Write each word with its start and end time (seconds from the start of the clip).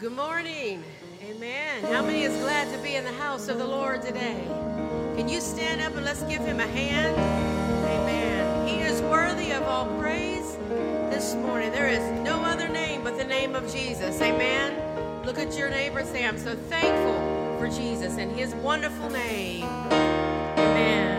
Good 0.00 0.12
morning. 0.12 0.82
Amen. 1.22 1.84
How 1.92 2.02
many 2.02 2.22
is 2.22 2.34
glad 2.38 2.72
to 2.74 2.82
be 2.82 2.94
in 2.94 3.04
the 3.04 3.12
house 3.12 3.48
of 3.48 3.58
the 3.58 3.66
Lord 3.66 4.00
today? 4.00 4.46
Can 5.14 5.28
you 5.28 5.42
stand 5.42 5.82
up 5.82 5.94
and 5.94 6.06
let's 6.06 6.22
give 6.22 6.40
him 6.40 6.58
a 6.58 6.66
hand? 6.66 7.14
Amen. 7.84 8.66
He 8.66 8.80
is 8.80 9.02
worthy 9.02 9.50
of 9.50 9.62
all 9.64 9.84
praise 9.98 10.56
this 11.10 11.34
morning. 11.34 11.70
There 11.70 11.90
is 11.90 12.00
no 12.22 12.40
other 12.40 12.66
name 12.66 13.04
but 13.04 13.18
the 13.18 13.24
name 13.24 13.54
of 13.54 13.70
Jesus. 13.70 14.18
Amen. 14.22 14.72
Look 15.26 15.36
at 15.36 15.58
your 15.58 15.68
neighbor 15.68 16.00
I'm 16.00 16.38
so 16.38 16.54
thankful 16.54 17.58
for 17.58 17.68
Jesus 17.68 18.16
and 18.16 18.34
his 18.34 18.54
wonderful 18.54 19.10
name. 19.10 19.64
Amen. 19.64 21.09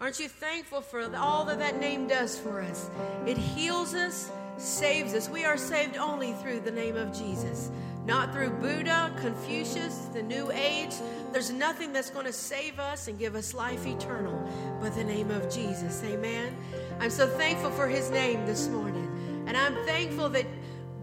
Aren't 0.00 0.18
you 0.18 0.28
thankful 0.28 0.80
for 0.80 1.14
all 1.16 1.44
that 1.44 1.58
that 1.60 1.78
name 1.78 2.06
does 2.08 2.38
for 2.38 2.60
us? 2.60 2.90
It 3.26 3.38
heals 3.38 3.94
us, 3.94 4.30
saves 4.58 5.14
us. 5.14 5.28
We 5.28 5.44
are 5.44 5.56
saved 5.56 5.96
only 5.96 6.32
through 6.34 6.60
the 6.60 6.70
name 6.70 6.96
of 6.96 7.16
Jesus, 7.16 7.70
not 8.04 8.32
through 8.32 8.50
Buddha, 8.50 9.14
Confucius, 9.20 10.08
the 10.12 10.22
New 10.22 10.50
Age. 10.50 10.94
There's 11.32 11.50
nothing 11.50 11.92
that's 11.92 12.10
going 12.10 12.26
to 12.26 12.32
save 12.32 12.78
us 12.80 13.08
and 13.08 13.18
give 13.18 13.34
us 13.34 13.54
life 13.54 13.86
eternal 13.86 14.50
but 14.80 14.94
the 14.94 15.04
name 15.04 15.30
of 15.30 15.52
Jesus. 15.52 16.02
Amen. 16.04 16.54
I'm 17.00 17.10
so 17.10 17.26
thankful 17.26 17.70
for 17.70 17.86
his 17.86 18.10
name 18.10 18.44
this 18.46 18.68
morning. 18.68 19.44
And 19.46 19.56
I'm 19.56 19.74
thankful 19.86 20.28
that 20.30 20.46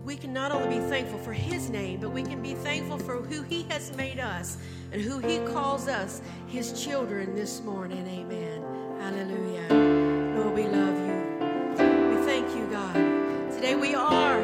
we 0.04 0.18
can 0.18 0.34
not 0.34 0.52
only 0.52 0.80
be 0.80 0.86
thankful 0.86 1.20
for 1.20 1.34
his 1.34 1.70
name, 1.70 2.00
but 2.02 2.10
we 2.10 2.24
can 2.24 2.42
be 2.42 2.56
thankful 2.56 2.98
for 2.98 3.18
who 3.18 3.44
he 3.44 3.64
has 3.70 3.96
made 3.96 4.20
us 4.20 4.58
and 4.92 5.02
who 5.02 5.20
he 5.20 5.40
calls 5.40 5.88
us, 5.88 6.22
his 6.48 6.84
children, 6.84 7.36
this 7.36 7.62
morning. 7.62 8.06
Amen. 8.08 8.71
Hallelujah. 9.02 9.68
Lord, 10.38 10.54
we 10.54 10.68
love 10.68 10.96
you. 10.96 11.18
We 12.12 12.24
thank 12.24 12.56
you, 12.56 12.68
God. 12.70 12.94
Today 13.52 13.74
we 13.74 13.96
are 13.96 14.40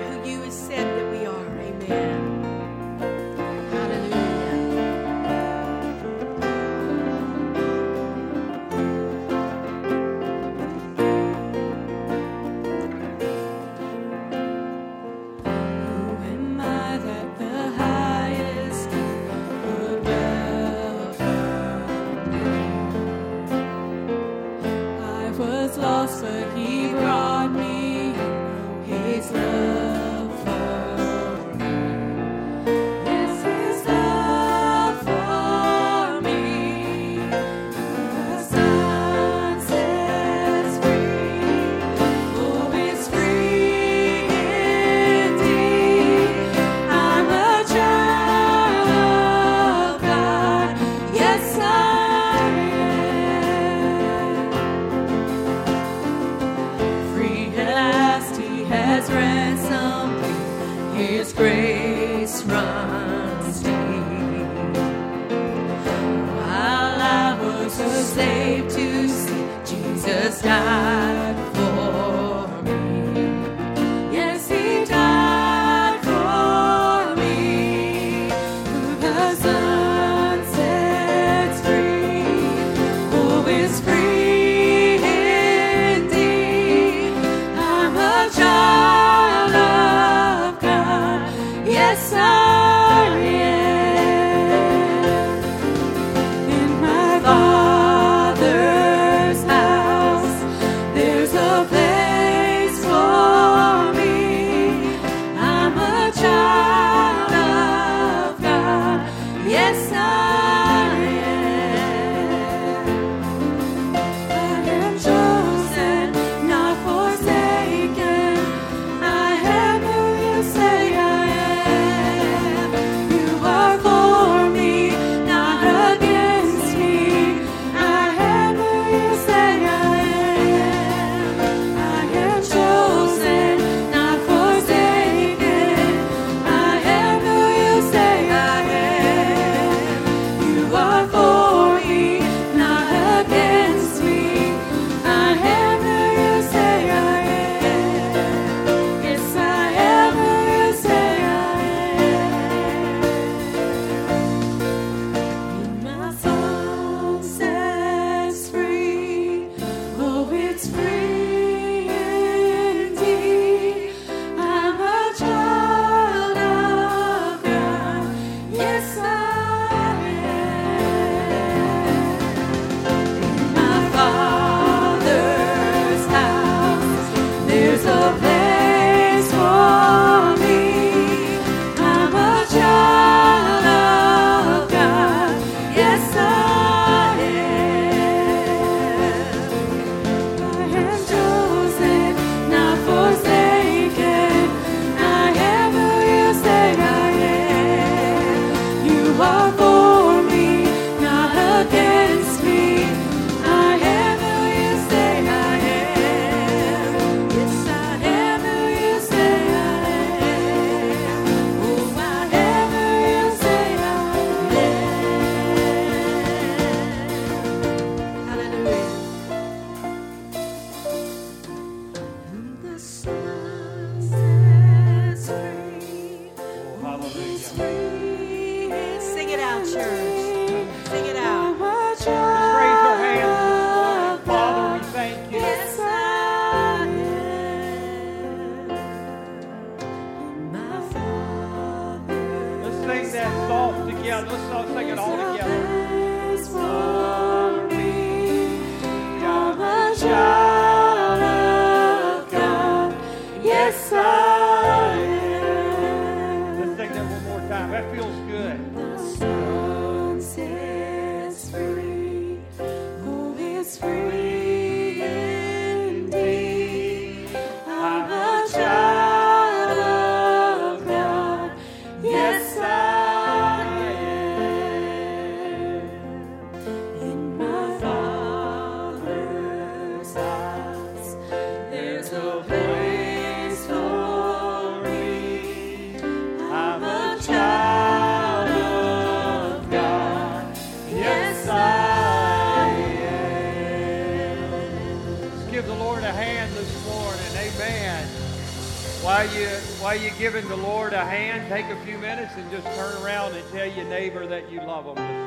While, 299.07 299.33
you, 299.33 299.47
while 299.80 299.95
you're 299.95 300.11
giving 300.19 300.45
the 300.49 300.57
Lord 300.57 300.92
a 300.92 301.06
hand, 301.06 301.47
take 301.47 301.66
a 301.68 301.85
few 301.85 301.97
minutes 301.97 302.33
and 302.35 302.52
just 302.52 302.68
turn 302.76 303.02
around 303.02 303.35
and 303.35 303.52
tell 303.54 303.66
your 303.66 303.85
neighbor 303.85 304.28
that 304.28 304.52
you 304.52 304.59
love 304.59 304.83
them 304.83 305.27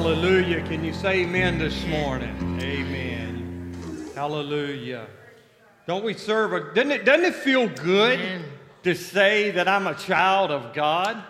Hallelujah. 0.00 0.62
Can 0.62 0.82
you 0.82 0.94
say 0.94 1.24
amen 1.24 1.58
this 1.58 1.84
morning? 1.84 2.58
Amen. 2.58 4.10
Hallelujah. 4.14 5.06
Don't 5.86 6.02
we 6.02 6.14
serve 6.14 6.54
a 6.54 6.72
doesn't 6.72 6.90
it 6.90 7.04
doesn't 7.04 7.26
it 7.26 7.34
feel 7.34 7.68
good 7.68 8.18
amen. 8.18 8.44
to 8.84 8.94
say 8.94 9.50
that 9.50 9.68
I'm 9.68 9.86
a 9.86 9.94
child 9.94 10.52
of 10.52 10.72
God? 10.72 11.22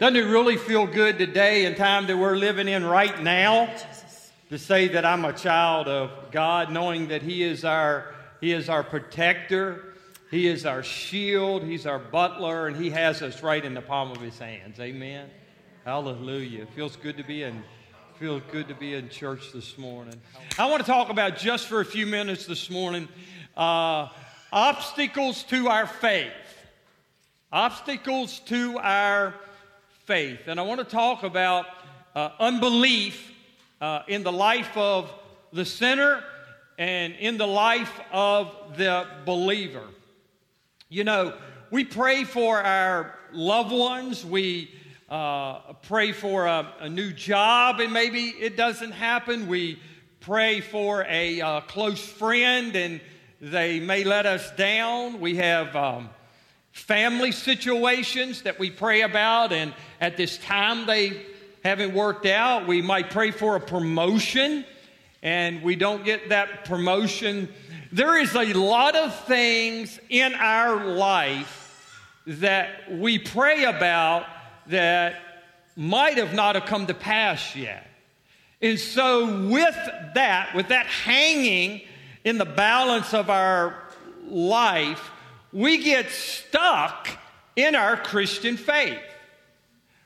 Doesn't 0.00 0.16
it 0.16 0.30
really 0.30 0.56
feel 0.56 0.86
good 0.86 1.18
today 1.18 1.66
in 1.66 1.74
time 1.74 2.06
that 2.06 2.16
we're 2.16 2.36
living 2.36 2.68
in 2.68 2.86
right 2.86 3.22
now 3.22 3.70
to 4.48 4.58
say 4.58 4.88
that 4.88 5.04
I'm 5.04 5.26
a 5.26 5.34
child 5.34 5.88
of 5.88 6.32
God, 6.32 6.72
knowing 6.72 7.08
that 7.08 7.20
He 7.20 7.42
is 7.42 7.66
our 7.66 8.14
He 8.40 8.52
is 8.52 8.70
our 8.70 8.82
protector, 8.82 9.92
He 10.30 10.46
is 10.46 10.64
our 10.64 10.82
shield, 10.82 11.64
He's 11.64 11.84
our 11.84 11.98
buckler, 11.98 12.66
and 12.66 12.82
He 12.82 12.88
has 12.88 13.20
us 13.20 13.42
right 13.42 13.62
in 13.62 13.74
the 13.74 13.82
palm 13.82 14.10
of 14.10 14.22
His 14.22 14.38
hands. 14.38 14.80
Amen. 14.80 15.28
Hallelujah. 15.84 16.62
It 16.62 16.70
feels 16.74 16.96
good 16.96 17.16
to 17.16 17.24
be 17.24 17.44
in 17.44 17.62
feels 18.18 18.42
good 18.50 18.66
to 18.66 18.74
be 18.74 18.94
in 18.94 19.08
church 19.08 19.52
this 19.52 19.78
morning. 19.78 20.20
I 20.58 20.68
want 20.68 20.84
to 20.84 20.90
talk 20.90 21.08
about 21.08 21.38
just 21.38 21.68
for 21.68 21.80
a 21.80 21.84
few 21.84 22.04
minutes 22.04 22.46
this 22.46 22.68
morning 22.68 23.06
uh, 23.56 24.08
obstacles 24.52 25.44
to 25.44 25.68
our 25.68 25.86
faith. 25.86 26.32
Obstacles 27.52 28.40
to 28.40 28.76
our 28.78 29.34
faith. 30.04 30.48
And 30.48 30.58
I 30.58 30.64
want 30.64 30.80
to 30.80 30.84
talk 30.84 31.22
about 31.22 31.66
uh, 32.14 32.30
unbelief 32.40 33.32
uh, 33.80 34.02
in 34.08 34.24
the 34.24 34.32
life 34.32 34.76
of 34.76 35.12
the 35.52 35.64
sinner 35.64 36.22
and 36.76 37.14
in 37.14 37.38
the 37.38 37.46
life 37.46 38.00
of 38.10 38.76
the 38.76 39.06
believer. 39.24 39.84
You 40.88 41.04
know, 41.04 41.34
we 41.70 41.84
pray 41.84 42.24
for 42.24 42.60
our 42.60 43.14
loved 43.32 43.72
ones. 43.72 44.26
We 44.26 44.72
uh, 45.08 45.72
pray 45.84 46.12
for 46.12 46.46
a, 46.46 46.70
a, 46.80 46.88
new 46.88 47.12
job 47.12 47.80
and 47.80 47.92
maybe 47.92 48.26
it 48.28 48.56
doesn't 48.56 48.92
happen. 48.92 49.48
We 49.48 49.78
pray 50.20 50.60
for 50.60 51.06
a 51.08 51.40
uh, 51.40 51.60
close 51.62 52.04
friend 52.04 52.76
and 52.76 53.00
they 53.40 53.80
may 53.80 54.04
let 54.04 54.26
us 54.26 54.50
down. 54.56 55.18
We 55.20 55.36
have 55.36 55.74
um, 55.74 56.10
family 56.72 57.32
situations 57.32 58.42
that 58.42 58.58
we 58.58 58.70
pray 58.70 59.02
about, 59.02 59.52
and 59.52 59.72
at 60.00 60.16
this 60.16 60.36
time 60.38 60.86
they 60.86 61.24
haven't 61.64 61.94
worked 61.94 62.26
out. 62.26 62.66
We 62.66 62.82
might 62.82 63.10
pray 63.10 63.30
for 63.30 63.56
a 63.56 63.60
promotion 63.60 64.64
and 65.22 65.62
we 65.62 65.74
don't 65.74 66.04
get 66.04 66.28
that 66.28 66.64
promotion. 66.66 67.48
There 67.92 68.18
is 68.18 68.34
a 68.34 68.52
lot 68.52 68.94
of 68.94 69.18
things 69.24 69.98
in 70.10 70.34
our 70.34 70.84
life 70.84 71.64
that 72.26 72.92
we 72.92 73.18
pray 73.18 73.64
about 73.64 74.26
that 74.68 75.16
might 75.76 76.18
have 76.18 76.34
not 76.34 76.54
have 76.54 76.66
come 76.66 76.86
to 76.86 76.94
pass 76.94 77.54
yet. 77.54 77.86
And 78.60 78.78
so, 78.78 79.46
with 79.46 79.76
that, 80.14 80.54
with 80.54 80.68
that 80.68 80.86
hanging 80.86 81.82
in 82.24 82.38
the 82.38 82.44
balance 82.44 83.14
of 83.14 83.30
our 83.30 83.76
life, 84.26 85.10
we 85.52 85.78
get 85.78 86.10
stuck 86.10 87.08
in 87.54 87.74
our 87.74 87.96
Christian 87.96 88.56
faith. 88.56 88.98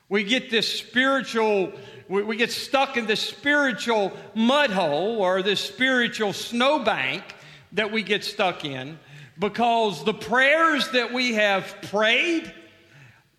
We 0.09 0.23
get 0.23 0.51
this 0.51 0.67
spiritual, 0.67 1.73
we 2.07 2.37
get 2.37 2.51
stuck 2.51 2.97
in 2.97 3.07
this 3.07 3.21
spiritual 3.21 4.13
mud 4.35 4.69
hole 4.69 5.17
or 5.21 5.41
this 5.41 5.59
spiritual 5.59 6.33
snowbank 6.33 7.23
that 7.71 7.91
we 7.91 8.03
get 8.03 8.23
stuck 8.23 8.63
in 8.63 8.99
because 9.39 10.03
the 10.03 10.13
prayers 10.13 10.89
that 10.89 11.11
we 11.11 11.33
have 11.33 11.75
prayed, 11.89 12.53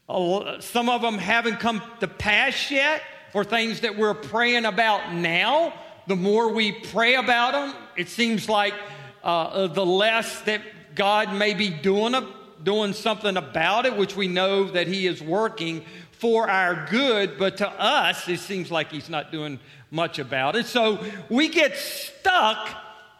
some 0.07 0.89
of 0.89 1.03
them 1.03 1.19
haven't 1.19 1.61
come 1.61 1.83
to 2.01 2.09
pass 2.09 2.71
yet, 2.71 3.03
or 3.33 3.45
things 3.45 3.81
that 3.81 3.97
we're 3.97 4.15
praying 4.15 4.65
about 4.65 5.15
now. 5.15 5.73
The 6.07 6.17
more 6.17 6.53
we 6.53 6.73
pray 6.73 7.15
about 7.15 7.53
them, 7.53 7.75
it 7.97 8.09
seems 8.09 8.49
like 8.49 8.75
uh, 9.23 9.27
uh, 9.27 9.67
the 9.69 9.85
less 9.87 10.41
that 10.43 10.61
God 10.95 11.35
may 11.35 11.55
be 11.55 11.71
doing, 11.71 12.15
a, 12.15 12.29
doing 12.63 12.93
something 12.93 13.37
about 13.37 13.87
it, 13.87 13.97
which 13.97 14.15
we 14.15 14.29
know 14.29 14.65
that 14.65 14.87
He 14.87 15.07
is 15.07 15.23
working 15.23 15.83
for 16.13 16.49
our 16.49 16.87
good, 16.91 17.39
but 17.39 17.57
to 17.57 17.69
us, 17.69 18.29
it 18.29 18.41
seems 18.41 18.71
like 18.71 18.93
He's 18.93 19.09
not 19.09 19.33
doing 19.33 19.59
much 19.91 20.19
about 20.19 20.57
it. 20.57 20.67
So 20.67 21.03
we 21.31 21.49
get 21.49 21.77
stuck 21.77 22.69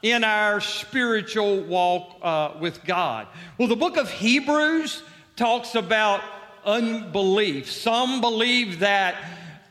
in 0.03 0.23
our 0.23 0.61
spiritual 0.61 1.63
walk 1.63 2.19
uh, 2.21 2.53
with 2.61 2.85
God. 2.85 3.27
Well, 3.57 3.69
the 3.69 3.77
book 3.77 3.97
of 3.97 4.11
Hebrews 4.11 5.03
talks 5.35 5.75
about 5.75 6.21
unbelief. 6.65 7.71
Some 7.71 8.21
believe 8.21 8.81
that 8.81 9.17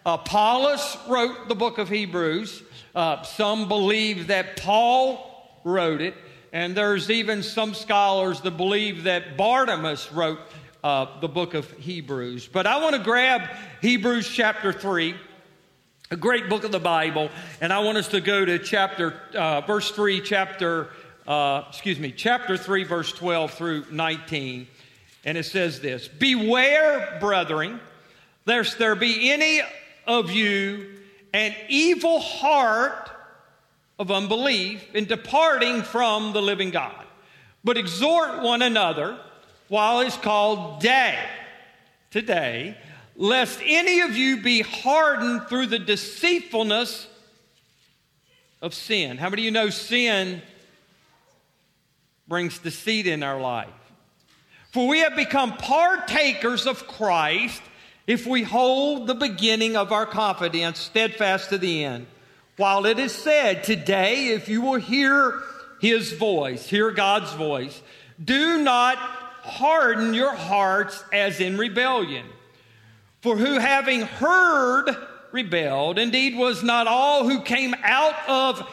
Apollos 0.06 0.98
wrote 1.08 1.48
the 1.48 1.56
book 1.56 1.78
of 1.78 1.90
Hebrews, 1.90 2.64
uh, 2.96 3.24
some 3.24 3.68
believe 3.68 4.28
that 4.28 4.58
Paul 4.58 5.60
wrote 5.64 6.02
it, 6.02 6.14
and 6.52 6.76
there's 6.76 7.10
even 7.10 7.42
some 7.42 7.74
scholars 7.74 8.42
that 8.42 8.58
believe 8.58 9.04
that 9.04 9.38
Barnabas 9.38 10.12
wrote 10.12 10.40
uh, 10.84 11.20
the 11.20 11.30
book 11.30 11.54
of 11.54 11.70
Hebrews. 11.78 12.48
But 12.48 12.68
I 12.68 12.82
want 12.82 12.96
to 12.96 13.02
grab 13.02 13.50
Hebrews 13.82 14.28
chapter 14.28 14.74
3 14.74 15.16
a 16.14 16.16
great 16.16 16.48
book 16.48 16.64
of 16.64 16.72
the 16.72 16.80
Bible, 16.80 17.32
and 17.60 17.74
I 17.74 17.80
want 17.80 17.98
us 17.98 18.10
to 18.10 18.22
go 18.22 18.46
to 18.46 18.60
chapter, 18.60 19.20
uh, 19.34 19.62
verse 19.62 19.90
3, 19.90 20.22
chapter, 20.22 20.90
uh, 21.26 21.64
excuse 21.70 21.98
me, 21.98 22.12
chapter 22.12 22.56
3, 22.56 22.84
verse 22.84 23.12
12 23.14 23.52
through 23.52 23.86
19. 23.90 24.68
And 25.26 25.38
it 25.38 25.46
says 25.46 25.80
this 25.80 26.08
Beware, 26.08 27.18
brethren, 27.20 27.80
lest 28.46 28.78
there 28.78 28.96
be 28.96 29.32
any 29.32 29.62
of 30.06 30.32
you 30.32 30.90
an 31.34 31.56
evil 31.68 32.20
heart 32.20 33.10
of 33.98 34.12
unbelief 34.12 34.84
in 34.94 35.06
departing 35.06 35.82
from 35.82 36.34
the 36.34 36.42
living 36.42 36.70
God. 36.70 37.06
But 37.64 37.78
exhort 37.78 38.42
one 38.42 38.62
another 38.62 39.18
while 39.68 40.02
it's 40.02 40.18
called 40.18 40.82
day, 40.82 41.18
today, 42.12 42.78
lest 43.16 43.60
any 43.64 44.02
of 44.02 44.16
you 44.16 44.42
be 44.42 44.62
hardened 44.62 45.48
through 45.48 45.68
the 45.68 45.80
deceitfulness 45.80 47.08
of 48.62 48.74
sin. 48.74 49.18
How 49.18 49.30
many 49.30 49.44
of 49.44 49.46
you 49.46 49.52
know 49.52 49.70
sin 49.70 50.42
brings 52.28 52.60
deceit 52.60 53.08
in 53.08 53.24
our 53.24 53.40
life? 53.40 53.70
For 54.74 54.88
we 54.88 55.00
have 55.00 55.16
become 55.16 55.56
partakers 55.56 56.66
of 56.66 56.88
Christ 56.88 57.62
if 58.08 58.26
we 58.26 58.42
hold 58.42 59.06
the 59.06 59.14
beginning 59.14 59.78
of 59.78 59.92
our 59.92 60.08
confidence 60.08 60.80
steadfast 60.80 61.50
to 61.50 61.60
the 61.60 61.86
end. 61.86 62.08
While 62.58 62.88
it 62.88 62.98
is 62.98 63.12
said, 63.12 63.64
Today, 63.64 64.30
if 64.30 64.50
you 64.50 64.62
will 64.62 64.80
hear 64.80 65.40
his 65.80 66.14
voice, 66.14 66.68
hear 66.68 66.90
God's 66.90 67.32
voice, 67.34 67.84
do 68.24 68.64
not 68.64 68.98
harden 68.98 70.16
your 70.16 70.34
hearts 70.34 71.04
as 71.14 71.40
in 71.40 71.56
rebellion. 71.60 72.26
For 73.22 73.38
who 73.38 73.60
having 73.60 74.02
heard 74.02 74.90
rebelled, 75.32 76.00
indeed 76.00 76.36
was 76.36 76.64
not 76.64 76.88
all 76.88 77.30
who 77.30 77.42
came 77.42 77.76
out 77.84 78.16
of 78.28 78.68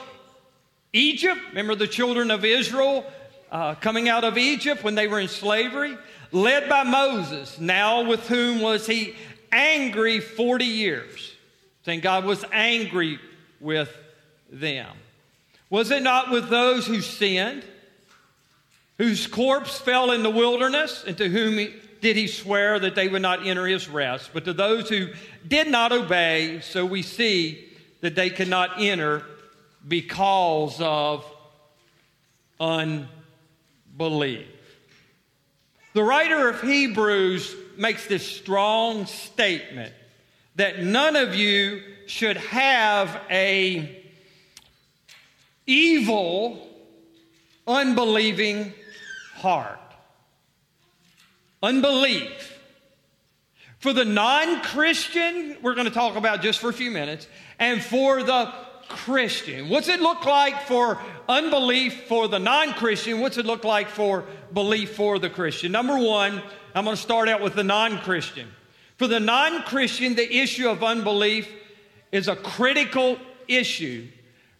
Egypt. 0.94 1.40
Remember 1.50 1.74
the 1.74 1.86
children 1.86 2.30
of 2.30 2.42
Israel 2.46 3.04
uh, 3.50 3.74
coming 3.74 4.08
out 4.08 4.24
of 4.24 4.38
Egypt 4.38 4.84
when 4.84 4.94
they 4.94 5.08
were 5.08 5.20
in 5.20 5.28
slavery, 5.28 5.96
led 6.32 6.68
by 6.68 6.84
Moses, 6.84 7.58
now 7.58 8.02
with 8.04 8.26
whom 8.28 8.60
was 8.60 8.86
he 8.86 9.14
angry 9.52 10.20
40 10.20 10.64
years, 10.64 11.34
saying 11.84 12.00
God 12.00 12.24
was 12.24 12.44
angry 12.52 13.18
with 13.58 13.94
them. 14.50 14.96
Was 15.68 15.90
it 15.90 16.02
not 16.02 16.30
with 16.30 16.48
those 16.48 16.86
who 16.86 17.00
sinned, 17.00 17.64
whose 18.98 19.26
corpse 19.26 19.78
fell 19.78 20.12
in 20.12 20.22
the 20.22 20.30
wilderness, 20.30 21.04
and 21.06 21.16
to 21.18 21.28
whom 21.28 21.58
he, 21.58 21.74
did 22.00 22.16
he 22.16 22.26
swear 22.26 22.78
that 22.78 22.94
they 22.94 23.08
would 23.08 23.22
not 23.22 23.46
enter 23.46 23.66
his 23.66 23.88
rest? 23.88 24.30
But 24.32 24.44
to 24.44 24.52
those 24.52 24.88
who 24.88 25.08
did 25.46 25.68
not 25.68 25.92
obey, 25.92 26.60
so 26.60 26.86
we 26.86 27.02
see 27.02 27.68
that 28.00 28.14
they 28.14 28.30
could 28.30 28.48
not 28.48 28.80
enter 28.80 29.24
because 29.86 30.80
of 30.80 31.24
unbelief. 32.58 33.08
The 35.92 36.02
writer 36.02 36.48
of 36.48 36.62
Hebrews 36.62 37.54
makes 37.76 38.06
this 38.06 38.26
strong 38.26 39.06
statement 39.06 39.92
that 40.56 40.82
none 40.82 41.16
of 41.16 41.34
you 41.34 41.82
should 42.06 42.36
have 42.38 43.20
a 43.30 44.02
evil, 45.66 46.66
unbelieving 47.66 48.72
heart. 49.34 49.78
Unbelief. 51.62 52.58
For 53.80 53.92
the 53.92 54.04
non 54.04 54.62
Christian, 54.62 55.56
we're 55.62 55.74
going 55.74 55.86
to 55.86 55.92
talk 55.92 56.16
about 56.16 56.42
just 56.42 56.58
for 56.60 56.70
a 56.70 56.72
few 56.72 56.90
minutes, 56.90 57.26
and 57.58 57.82
for 57.82 58.22
the 58.22 58.52
Christian. 58.90 59.68
What's 59.68 59.88
it 59.88 60.00
look 60.00 60.26
like 60.26 60.62
for 60.66 61.00
unbelief 61.28 62.06
for 62.06 62.28
the 62.28 62.38
non 62.38 62.74
Christian? 62.74 63.20
What's 63.20 63.38
it 63.38 63.46
look 63.46 63.64
like 63.64 63.88
for 63.88 64.24
belief 64.52 64.94
for 64.94 65.18
the 65.18 65.30
Christian? 65.30 65.72
Number 65.72 65.96
one, 65.96 66.42
I'm 66.74 66.84
going 66.84 66.96
to 66.96 67.02
start 67.02 67.28
out 67.28 67.40
with 67.40 67.54
the 67.54 67.64
non 67.64 67.98
Christian. 67.98 68.48
For 68.98 69.06
the 69.06 69.20
non 69.20 69.62
Christian, 69.62 70.14
the 70.14 70.36
issue 70.36 70.68
of 70.68 70.84
unbelief 70.84 71.48
is 72.12 72.28
a 72.28 72.36
critical 72.36 73.16
issue 73.48 74.06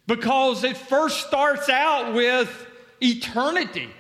because 0.07 0.65
it 0.65 0.77
first 0.77 1.27
starts 1.27 1.69
out 1.69 2.15
with 2.15 2.67
eternity. 3.03 3.91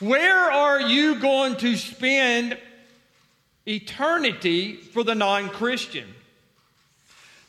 Where 0.00 0.50
are 0.50 0.80
you 0.80 1.16
going 1.16 1.56
to 1.56 1.76
spend 1.76 2.58
eternity 3.66 4.76
for 4.76 5.02
the 5.02 5.14
non 5.14 5.48
Christian? 5.48 6.14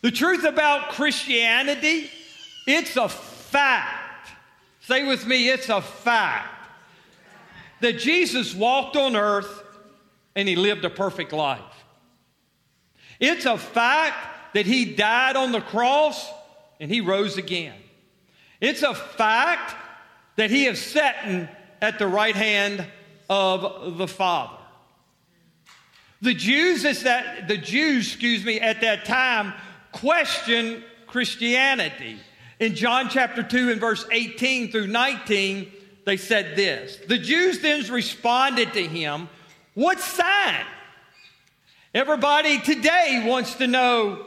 The 0.01 0.11
truth 0.11 0.45
about 0.45 0.89
Christianity, 0.89 2.09
it's 2.65 2.95
a 2.95 3.09
fact. 3.09 4.29
Say 4.81 5.05
with 5.05 5.25
me, 5.25 5.49
it's 5.49 5.69
a 5.69 5.81
fact 5.81 6.67
that 7.81 7.99
Jesus 7.99 8.55
walked 8.55 8.95
on 8.95 9.15
earth 9.15 9.63
and 10.35 10.47
he 10.47 10.55
lived 10.55 10.85
a 10.85 10.89
perfect 10.89 11.33
life. 11.33 11.61
It's 13.19 13.45
a 13.45 13.57
fact 13.57 14.53
that 14.53 14.65
he 14.65 14.85
died 14.95 15.35
on 15.35 15.51
the 15.51 15.61
cross 15.61 16.29
and 16.79 16.89
he 16.89 17.01
rose 17.01 17.37
again. 17.37 17.75
It's 18.61 18.83
a 18.83 18.95
fact 18.95 19.75
that 20.37 20.49
he 20.49 20.65
is 20.65 20.81
sitting 20.81 21.47
at 21.81 21.99
the 21.99 22.07
right 22.07 22.35
hand 22.35 22.85
of 23.29 23.97
the 23.97 24.07
Father. 24.07 24.55
The 26.21 26.33
Jews, 26.33 26.83
that, 27.03 27.47
the 27.47 27.57
Jews, 27.57 28.07
excuse 28.07 28.43
me, 28.43 28.59
at 28.59 28.81
that 28.81 29.05
time 29.05 29.53
question 29.91 30.83
Christianity. 31.07 32.17
In 32.59 32.75
John 32.75 33.09
chapter 33.09 33.41
2 33.41 33.71
and 33.71 33.79
verse 33.79 34.05
18 34.11 34.71
through 34.71 34.87
19, 34.87 35.71
they 36.05 36.17
said 36.17 36.55
this 36.55 36.97
The 37.07 37.17
Jews 37.17 37.59
then 37.59 37.89
responded 37.91 38.73
to 38.73 38.85
him, 38.85 39.29
What 39.73 39.99
sign? 39.99 40.65
Everybody 41.93 42.59
today 42.59 43.23
wants 43.25 43.55
to 43.55 43.67
know 43.67 44.25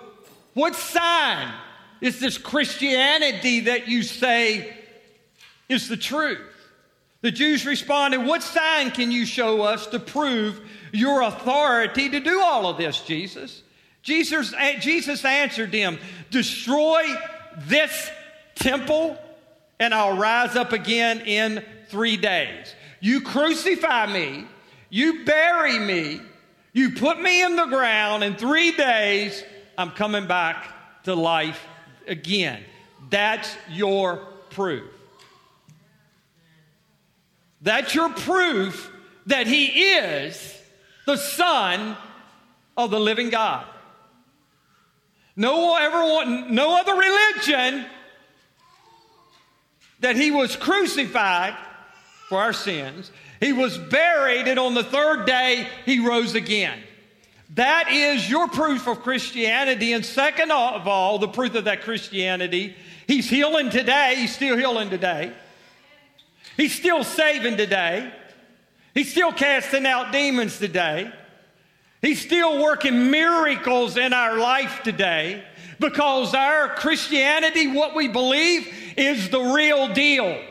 what 0.55 0.75
sign 0.75 1.53
is 2.01 2.19
this 2.19 2.37
Christianity 2.37 3.61
that 3.61 3.89
you 3.89 4.03
say 4.03 4.77
is 5.69 5.89
the 5.89 5.97
truth? 5.97 6.41
The 7.21 7.31
Jews 7.31 7.65
responded, 7.65 8.25
What 8.25 8.43
sign 8.43 8.91
can 8.91 9.13
you 9.13 9.25
show 9.25 9.63
us 9.63 9.87
to 9.89 10.01
prove 10.01 10.61
your 10.93 11.23
authority 11.23 12.11
to 12.11 12.21
do 12.21 12.41
all 12.43 12.67
of 12.67 12.77
this, 12.79 13.01
Jesus? 13.01 13.63
Jesus, 14.03 14.53
eh, 14.57 14.79
Jesus 14.79 15.25
answered 15.25 15.73
them, 15.73 15.99
Destroy 16.31 17.05
this 17.67 18.11
temple, 18.57 19.17
and 19.79 19.95
I'll 19.95 20.17
rise 20.17 20.57
up 20.57 20.73
again 20.73 21.21
in 21.21 21.65
three 21.89 22.17
days. 22.17 22.75
You 23.01 23.21
crucify 23.21 24.07
me, 24.07 24.47
you 24.91 25.25
bury 25.25 25.79
me, 25.79 26.21
you 26.73 26.91
put 26.91 27.21
me 27.21 27.43
in 27.43 27.57
the 27.57 27.67
ground, 27.67 28.25
in 28.25 28.35
three 28.35 28.73
days, 28.73 29.45
I'm 29.79 29.91
coming 29.91 30.27
back 30.27 31.03
to 31.05 31.15
life 31.15 31.65
again. 32.07 32.63
That's 33.11 33.57
your 33.71 34.17
proof. 34.51 34.85
That's 37.61 37.95
your 37.95 38.09
proof 38.11 38.91
that 39.27 39.47
He 39.47 39.67
is 39.67 40.59
the 41.07 41.17
Son 41.17 41.97
of 42.77 42.91
the 42.91 43.01
living 43.01 43.31
God. 43.31 43.67
No, 45.35 45.77
everyone, 45.77 46.55
no 46.55 46.79
other 46.79 46.95
religion 46.95 47.87
that 50.01 50.17
he 50.17 50.31
was 50.31 50.57
crucified 50.57 51.57
for 52.29 52.39
our 52.39 52.53
sins. 52.53 53.11
He 53.41 53.53
was 53.53 53.79
buried, 53.79 54.47
and 54.49 54.59
on 54.59 54.75
the 54.75 54.85
third 54.85 55.27
day, 55.27 55.69
he 55.87 56.07
rose 56.07 56.35
again. 56.35 56.79
That 57.55 57.91
is 57.91 58.29
your 58.29 58.49
proof 58.49 58.87
of 58.87 59.03
Christianity. 59.03 59.93
And 59.93 60.05
second 60.05 60.51
of 60.51 60.89
all, 60.89 61.19
the 61.19 61.29
proof 61.29 61.55
of 61.55 61.65
that 61.65 61.83
Christianity, 61.83 62.75
he's 63.07 63.29
healing 63.29 63.71
today. 63.71 64.15
He's 64.17 64.35
still 64.35 64.57
healing 64.57 64.91
today. 64.91 65.33
He's 66.57 66.75
still 66.75 67.05
saving 67.05 67.57
today. 67.57 68.13
He's 68.95 69.11
still 69.11 69.33
casting 69.33 69.87
out 69.87 70.13
demons 70.13 70.59
today. 70.59 71.13
He's 72.03 72.21
still 72.21 72.61
working 72.61 73.13
miracles 73.13 73.97
in 73.97 74.13
our 74.13 74.37
life 74.37 74.81
today 74.83 75.45
because 75.79 76.35
our 76.35 76.69
Christianity, 76.75 77.69
what 77.69 77.95
we 77.95 78.09
believe, 78.09 78.69
is 78.97 79.31
the 79.31 79.41
real 79.41 79.87
deal. 79.95 80.43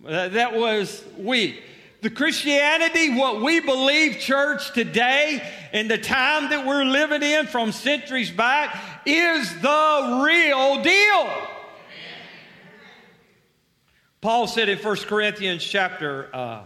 That 0.00 0.54
was 0.54 1.02
we. 1.16 1.62
The 2.02 2.10
Christianity, 2.10 3.14
what 3.14 3.40
we 3.40 3.60
believe, 3.60 4.18
church, 4.18 4.74
today, 4.74 5.48
in 5.72 5.86
the 5.86 5.96
time 5.96 6.50
that 6.50 6.66
we're 6.66 6.84
living 6.84 7.22
in 7.22 7.46
from 7.46 7.70
centuries 7.70 8.32
back, 8.32 8.76
is 9.06 9.48
the 9.60 10.22
real 10.26 10.82
deal. 10.82 11.48
Paul 14.20 14.48
said 14.48 14.68
in 14.68 14.78
1 14.78 14.96
Corinthians 15.06 15.62
chapter 15.62 16.34
uh, 16.34 16.62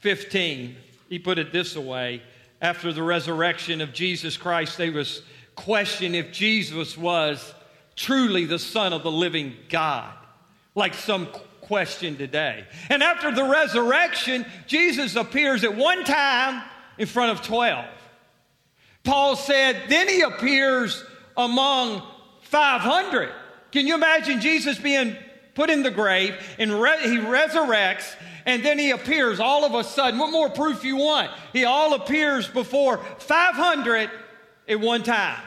15, 0.00 0.76
he 1.08 1.18
put 1.18 1.38
it 1.38 1.52
this 1.52 1.76
way 1.76 2.22
after 2.62 2.92
the 2.92 3.02
resurrection 3.02 3.80
of 3.80 3.92
Jesus 3.92 4.36
Christ, 4.36 4.78
they 4.78 4.88
was 4.88 5.22
questioned 5.56 6.14
if 6.14 6.32
Jesus 6.32 6.96
was 6.96 7.54
truly 7.96 8.46
the 8.46 8.58
Son 8.58 8.92
of 8.92 9.02
the 9.02 9.10
living 9.10 9.54
God, 9.68 10.14
like 10.74 10.94
some 10.94 11.26
question 11.60 12.16
today. 12.16 12.64
And 12.88 13.02
after 13.02 13.32
the 13.32 13.44
resurrection, 13.44 14.46
Jesus 14.66 15.16
appears 15.16 15.64
at 15.64 15.76
one 15.76 16.04
time 16.04 16.62
in 16.98 17.06
front 17.06 17.32
of 17.32 17.44
12. 17.44 17.84
Paul 19.02 19.34
said, 19.34 19.82
then 19.88 20.08
he 20.08 20.22
appears 20.22 21.04
among 21.36 22.02
500. 22.42 23.32
Can 23.72 23.88
you 23.88 23.94
imagine 23.96 24.40
Jesus 24.40 24.78
being 24.78 25.16
put 25.54 25.68
in 25.68 25.82
the 25.82 25.90
grave 25.90 26.34
and 26.58 26.80
re- 26.80 27.02
he 27.02 27.18
resurrects 27.18 28.14
and 28.46 28.64
then 28.64 28.78
he 28.78 28.90
appears 28.90 29.40
all 29.40 29.64
of 29.64 29.74
a 29.74 29.84
sudden. 29.84 30.18
What 30.18 30.30
more 30.30 30.50
proof 30.50 30.84
you 30.84 30.96
want? 30.96 31.30
He 31.52 31.64
all 31.64 31.94
appears 31.94 32.48
before 32.48 32.98
500 33.18 34.10
at 34.68 34.80
one 34.80 35.02
time. 35.02 35.40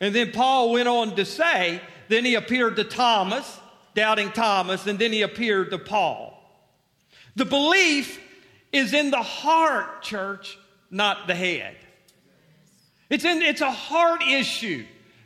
And 0.00 0.14
then 0.14 0.32
Paul 0.32 0.72
went 0.72 0.88
on 0.88 1.16
to 1.16 1.24
say, 1.24 1.80
then 2.08 2.24
he 2.24 2.34
appeared 2.34 2.76
to 2.76 2.84
Thomas, 2.84 3.60
doubting 3.94 4.30
Thomas, 4.30 4.86
and 4.86 4.98
then 4.98 5.12
he 5.12 5.22
appeared 5.22 5.70
to 5.70 5.78
Paul. 5.78 6.34
The 7.36 7.44
belief 7.44 8.20
is 8.72 8.92
in 8.92 9.10
the 9.10 9.22
heart, 9.22 10.02
church, 10.02 10.58
not 10.90 11.26
the 11.26 11.34
head. 11.34 11.76
It's, 13.10 13.24
in, 13.24 13.42
it's 13.42 13.60
a 13.60 13.70
heart 13.70 14.22
issue. 14.22 14.84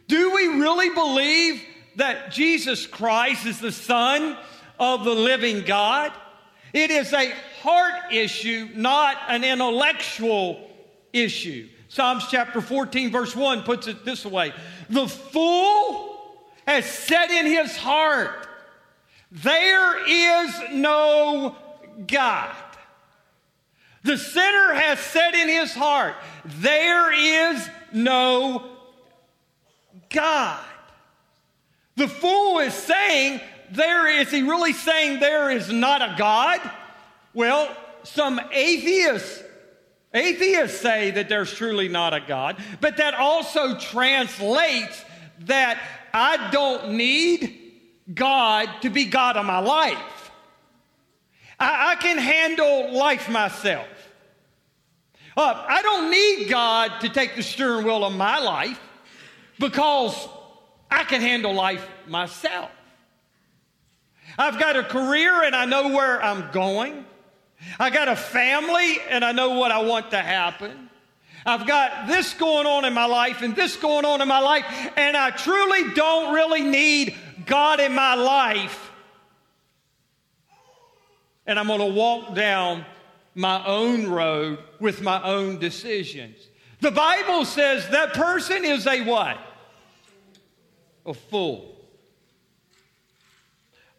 Do 0.09 0.35
we 0.35 0.47
really 0.47 0.91
believe 0.91 1.63
that 1.97 2.31
Jesus 2.31 2.87
Christ 2.87 3.47
is 3.47 3.61
the 3.61 3.73
Son 3.73 4.37
of 4.79 5.05
the 5.05 5.15
living 5.15 5.63
God? 5.63 6.13
It 6.73 6.91
is 6.91 7.13
a 7.13 7.33
heart 7.61 8.13
issue, 8.13 8.69
not 8.75 9.17
an 9.29 9.45
intellectual 9.45 10.71
issue. 11.13 11.69
Psalms 11.89 12.25
chapter 12.31 12.61
14, 12.61 13.11
verse 13.11 13.37
1 13.37 13.63
puts 13.63 13.87
it 13.87 14.05
this 14.05 14.25
way 14.25 14.55
The 14.89 15.07
fool 15.07 16.37
has 16.67 16.87
said 16.87 17.31
in 17.31 17.47
his 17.47 17.77
heart, 17.77 18.49
There 19.31 20.09
is 20.09 20.55
no 20.73 21.57
God. 22.07 22.57
The 24.05 24.17
sinner 24.17 24.75
has 24.75 24.99
said 24.99 25.35
in 25.35 25.49
his 25.49 25.75
heart, 25.75 26.15
There 26.45 27.13
is 27.13 27.69
no 27.93 28.65
God. 30.09 30.65
The 31.97 32.09
fool 32.09 32.59
is 32.61 32.73
saying, 32.73 33.41
There 33.73 34.21
is 34.21 34.31
he 34.31 34.43
really 34.43 34.75
saying 34.75 35.21
there 35.21 35.51
is 35.51 35.73
not 35.73 36.03
a 36.03 36.15
God? 36.19 36.61
Well, 37.33 37.75
some 38.03 38.39
atheists 38.53 39.43
atheists 40.15 40.79
say 40.79 41.13
that 41.13 41.31
there's 41.31 41.55
truly 41.55 41.89
not 41.89 42.13
a 42.13 42.21
God, 42.21 42.63
but 42.83 42.99
that 42.99 43.15
also 43.15 43.79
translates 43.79 45.03
that 45.47 45.81
I 46.13 46.51
don't 46.51 46.93
need 46.93 47.73
God 48.13 48.69
to 48.83 48.91
be 48.91 49.07
God 49.07 49.39
of 49.39 49.47
my 49.47 49.61
life. 49.61 50.31
I, 51.59 51.93
I 51.93 51.95
can 51.95 52.19
handle 52.19 52.93
life 52.93 53.31
myself. 53.31 53.89
Uh, 55.35 55.65
I 55.67 55.81
don't 55.81 56.11
need 56.11 56.51
God 56.51 57.01
to 57.01 57.09
take 57.09 57.37
the 57.37 57.43
steering 57.43 57.87
wheel 57.87 58.05
of 58.05 58.13
my 58.13 58.39
life 58.39 58.79
because 59.59 60.29
I 60.91 61.05
can 61.05 61.23
handle 61.23 61.55
life 61.55 61.89
myself. 62.07 62.71
I've 64.39 64.59
got 64.59 64.77
a 64.77 64.83
career 64.83 65.43
and 65.43 65.55
I 65.55 65.65
know 65.65 65.89
where 65.89 66.23
I'm 66.23 66.51
going. 66.53 67.05
I 67.79 67.91
got 67.91 68.09
a 68.09 68.17
family 68.17 68.99
and 69.09 69.25
I 69.25 69.33
know 69.33 69.51
what 69.51 69.71
I 69.71 69.83
want 69.83 70.11
to 70.13 70.19
happen. 70.19 70.91
I've 71.45 71.67
got 71.67 72.07
this 72.07 72.35
going 72.35 72.67
on 72.67 72.85
in 72.85 72.93
my 72.93 73.07
life 73.07 73.43
and 73.43 73.57
this 73.57 73.77
going 73.77 74.05
on 74.05 74.21
in 74.21 74.29
my 74.29 74.39
life, 74.39 74.65
and 74.97 75.17
I 75.17 75.31
truly 75.31 75.93
don't 75.93 76.35
really 76.35 76.63
need 76.63 77.17
God 77.47 77.81
in 77.81 77.95
my 77.95 78.15
life. 78.15 78.93
And 81.47 81.59
I'm 81.59 81.67
going 81.67 81.81
to 81.81 81.87
walk 81.87 82.37
down 82.37 82.85
my 83.35 83.65
own 83.67 84.09
road 84.09 84.61
with 84.79 85.03
my 85.03 85.21
own 85.23 85.59
decisions. 85.59 86.37
The 86.81 86.93
Bible 86.93 87.45
says 87.45 87.89
that 87.89 88.13
person 88.13 88.65
is 88.65 88.87
a 88.87 89.03
what? 89.03 89.39
A 91.07 91.15
fool. 91.15 91.77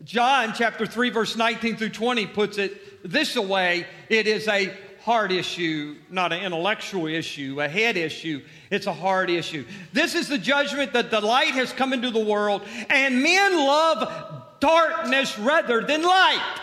John 0.04 0.54
chapter 0.54 0.86
3, 0.86 1.12
verse 1.12 1.38
19 1.38 1.78
through 1.78 1.90
20 1.90 2.28
puts 2.28 2.58
it 2.58 3.10
this 3.10 3.38
way 3.38 3.86
it 4.10 4.28
is 4.28 4.48
a 4.48 4.74
heart 5.04 5.32
issue, 5.32 5.96
not 6.10 6.34
an 6.34 6.42
intellectual 6.44 7.08
issue, 7.08 7.62
a 7.62 7.68
head 7.68 7.98
issue. 7.98 8.42
It's 8.70 8.88
a 8.88 8.94
heart 8.94 9.30
issue. 9.30 9.66
This 9.92 10.16
is 10.16 10.28
the 10.28 10.38
judgment 10.38 10.94
that 10.94 11.12
the 11.12 11.22
light 11.22 11.54
has 11.54 11.72
come 11.74 11.94
into 11.94 12.10
the 12.10 12.24
world, 12.24 12.64
and 12.90 13.22
men 13.22 13.58
love 13.58 14.44
darkness 14.60 15.38
rather 15.40 15.82
than 15.82 16.02
light. 16.04 16.60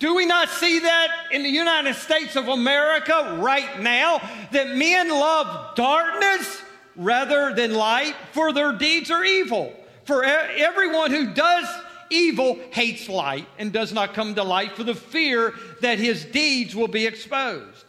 Do 0.00 0.14
we 0.14 0.26
not 0.26 0.48
see 0.50 0.80
that 0.80 1.08
in 1.32 1.44
the 1.44 1.48
United 1.48 1.94
States 1.94 2.36
of 2.36 2.48
America 2.48 3.38
right 3.40 3.80
now? 3.80 4.18
That 4.50 4.76
men 4.76 5.08
love 5.08 5.76
darkness 5.76 6.62
rather 6.96 7.54
than 7.54 7.74
light, 7.74 8.14
for 8.32 8.52
their 8.52 8.72
deeds 8.72 9.10
are 9.10 9.24
evil. 9.24 9.72
For 10.04 10.24
everyone 10.24 11.12
who 11.12 11.32
does 11.32 11.66
evil 12.14 12.58
hates 12.70 13.08
light 13.08 13.46
and 13.58 13.72
does 13.72 13.92
not 13.92 14.14
come 14.14 14.34
to 14.34 14.42
light 14.42 14.76
for 14.76 14.84
the 14.84 14.94
fear 14.94 15.54
that 15.80 15.98
his 15.98 16.24
deeds 16.24 16.74
will 16.74 16.88
be 16.88 17.06
exposed. 17.06 17.84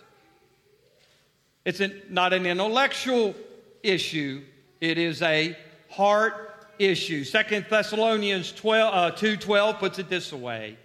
It's 1.63 1.79
an, 1.79 2.01
not 2.09 2.33
an 2.33 2.45
intellectual 2.45 3.35
issue, 3.83 4.43
it 4.81 4.97
is 4.97 5.21
a 5.21 5.57
heart 5.89 6.67
issue. 6.77 7.23
Second 7.23 7.65
Thessalonians 7.69 8.51
12, 8.51 8.93
uh, 8.93 9.15
2.12 9.15 9.79
puts 9.79 9.99
it 9.99 10.09
this 10.09 10.31
way. 10.33 10.77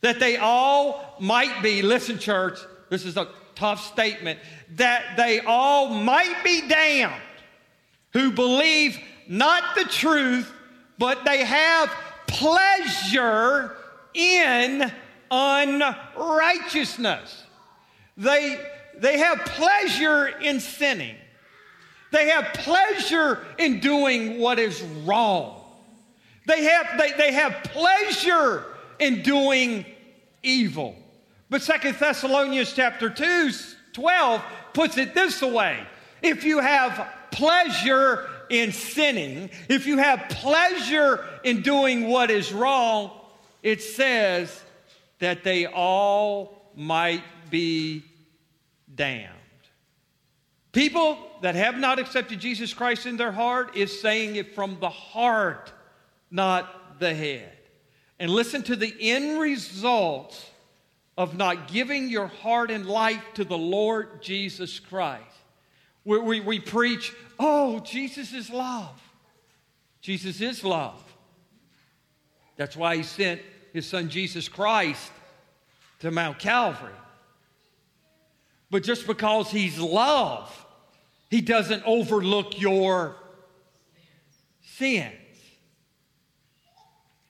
That 0.00 0.20
they 0.20 0.36
all 0.36 1.16
might 1.20 1.62
be, 1.62 1.82
listen 1.82 2.18
church, 2.18 2.58
this 2.90 3.04
is 3.04 3.16
a 3.16 3.28
tough 3.54 3.84
statement, 3.92 4.38
that 4.76 5.16
they 5.16 5.40
all 5.40 5.88
might 5.88 6.42
be 6.44 6.68
damned 6.68 7.14
who 8.12 8.30
believe 8.30 8.98
not 9.28 9.74
the 9.74 9.84
truth, 9.84 10.52
but 10.98 11.24
they 11.24 11.44
have 11.44 11.90
pleasure 12.34 13.76
in 14.12 14.92
unrighteousness. 15.30 17.44
They, 18.16 18.60
they 18.96 19.18
have 19.18 19.44
pleasure 19.44 20.26
in 20.26 20.58
sinning. 20.60 21.16
They 22.12 22.28
have 22.28 22.52
pleasure 22.54 23.44
in 23.58 23.80
doing 23.80 24.38
what 24.38 24.58
is 24.58 24.80
wrong. 25.04 25.60
They 26.46 26.64
have, 26.64 26.98
they, 26.98 27.12
they 27.12 27.32
have 27.32 27.62
pleasure 27.64 28.64
in 28.98 29.22
doing 29.22 29.86
evil. 30.42 30.96
But 31.50 31.62
Second 31.62 31.96
Thessalonians 31.96 32.72
chapter 32.72 33.10
2, 33.10 33.50
12 33.92 34.42
puts 34.72 34.96
it 34.98 35.14
this 35.14 35.42
way. 35.42 35.84
If 36.22 36.44
you 36.44 36.60
have 36.60 37.08
pleasure 37.30 38.28
in 38.50 38.72
sinning, 38.72 39.50
if 39.68 39.86
you 39.86 39.98
have 39.98 40.28
pleasure 40.28 41.24
in 41.42 41.62
doing 41.62 42.08
what 42.08 42.30
is 42.30 42.52
wrong, 42.52 43.10
it 43.62 43.82
says 43.82 44.62
that 45.18 45.44
they 45.44 45.66
all 45.66 46.70
might 46.76 47.22
be 47.50 48.04
damned. 48.94 49.30
People 50.72 51.18
that 51.42 51.54
have 51.54 51.78
not 51.78 51.98
accepted 51.98 52.40
Jesus 52.40 52.74
Christ 52.74 53.06
in 53.06 53.16
their 53.16 53.32
heart 53.32 53.76
is 53.76 54.00
saying 54.00 54.36
it 54.36 54.54
from 54.54 54.78
the 54.80 54.90
heart, 54.90 55.72
not 56.30 56.98
the 56.98 57.14
head. 57.14 57.52
And 58.18 58.30
listen 58.30 58.62
to 58.64 58.76
the 58.76 58.94
end 59.00 59.40
result 59.40 60.50
of 61.16 61.36
not 61.36 61.68
giving 61.68 62.08
your 62.08 62.26
heart 62.26 62.70
and 62.70 62.86
life 62.86 63.22
to 63.34 63.44
the 63.44 63.58
Lord 63.58 64.20
Jesus 64.20 64.80
Christ. 64.80 65.22
We, 66.04 66.18
we, 66.18 66.40
we 66.40 66.60
preach, 66.60 67.12
oh, 67.38 67.80
Jesus 67.80 68.32
is 68.32 68.50
love. 68.50 69.00
Jesus 70.00 70.40
is 70.40 70.62
love. 70.62 71.02
That's 72.56 72.76
why 72.76 72.96
he 72.96 73.02
sent 73.02 73.40
his 73.72 73.88
son 73.88 74.08
Jesus 74.08 74.48
Christ 74.48 75.10
to 76.00 76.10
Mount 76.10 76.38
Calvary. 76.38 76.92
But 78.70 78.82
just 78.82 79.06
because 79.06 79.50
he's 79.50 79.78
love, 79.78 80.66
he 81.30 81.40
doesn't 81.40 81.82
overlook 81.86 82.60
your 82.60 83.16
sins. 84.62 85.14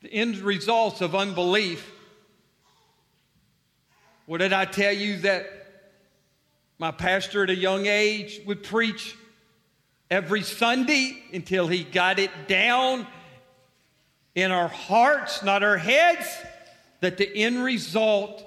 The 0.02 0.12
end 0.12 0.38
results 0.38 1.00
of 1.00 1.14
unbelief. 1.14 1.90
What 4.26 4.38
did 4.38 4.52
I 4.52 4.64
tell 4.64 4.92
you 4.92 5.18
that 5.18 5.63
my 6.78 6.90
pastor 6.90 7.44
at 7.44 7.50
a 7.50 7.56
young 7.56 7.86
age 7.86 8.40
would 8.46 8.62
preach 8.62 9.16
every 10.10 10.42
Sunday 10.42 11.22
until 11.32 11.66
he 11.66 11.84
got 11.84 12.18
it 12.18 12.30
down 12.48 13.06
in 14.34 14.50
our 14.50 14.68
hearts, 14.68 15.42
not 15.42 15.62
our 15.62 15.76
heads, 15.76 16.26
that 17.00 17.16
the 17.16 17.36
end 17.36 17.62
result 17.62 18.44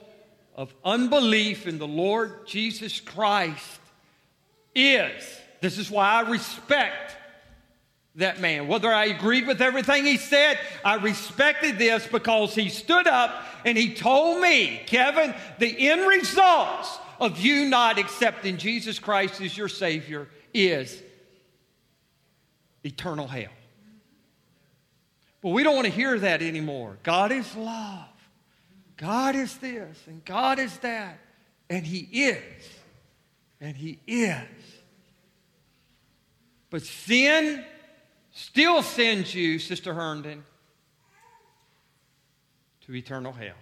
of 0.56 0.74
unbelief 0.84 1.68
in 1.68 1.78
the 1.78 1.88
Lord 1.88 2.48
Jesus 2.48 3.00
Christ 3.00 3.80
is 4.76 5.24
this 5.62 5.78
is 5.78 5.90
why 5.90 6.12
I 6.12 6.30
respect 6.30 7.16
that 8.16 8.40
man. 8.40 8.68
Whether 8.68 8.92
I 8.92 9.06
agreed 9.06 9.48
with 9.48 9.62
everything 9.62 10.06
he 10.06 10.18
said, 10.18 10.60
I 10.84 10.96
respected 10.96 11.78
this 11.78 12.06
because 12.08 12.54
he 12.56 12.70
stood 12.70 13.08
up 13.08 13.44
and 13.66 13.78
he 13.78 13.94
told 13.94 14.42
me, 14.42 14.82
Kevin, 14.86 15.34
the 15.60 15.90
end 15.90 16.08
results 16.08 17.00
of 17.20 17.40
you 17.40 17.66
not 17.66 17.98
accepting 17.98 18.58
Jesus 18.58 19.00
Christ 19.00 19.42
as 19.42 19.58
your 19.58 19.68
Savior 19.68 20.28
is 20.54 21.02
eternal 22.84 23.28
hell. 23.28 23.52
But 25.42 25.50
we 25.50 25.64
don't 25.64 25.76
want 25.76 25.86
to 25.86 25.94
hear 25.94 26.18
that 26.20 26.42
anymore. 26.42 26.98
God 27.04 27.32
is 27.32 27.56
love. 27.56 28.06
God 28.98 29.36
is 29.36 29.56
this 29.58 29.98
and 30.08 30.24
God 30.26 30.60
is 30.60 30.76
that. 30.80 31.20
And 31.70 31.86
He 31.86 32.00
is. 32.00 32.70
And 33.62 33.76
He 33.76 34.00
is. 34.08 34.42
But 36.70 36.82
sin 36.82 37.64
still 38.32 38.82
sends 38.82 39.34
you, 39.34 39.60
Sister 39.60 39.94
Herndon, 39.94 40.44
to 42.86 42.96
eternal 42.96 43.32
hell. 43.32 43.56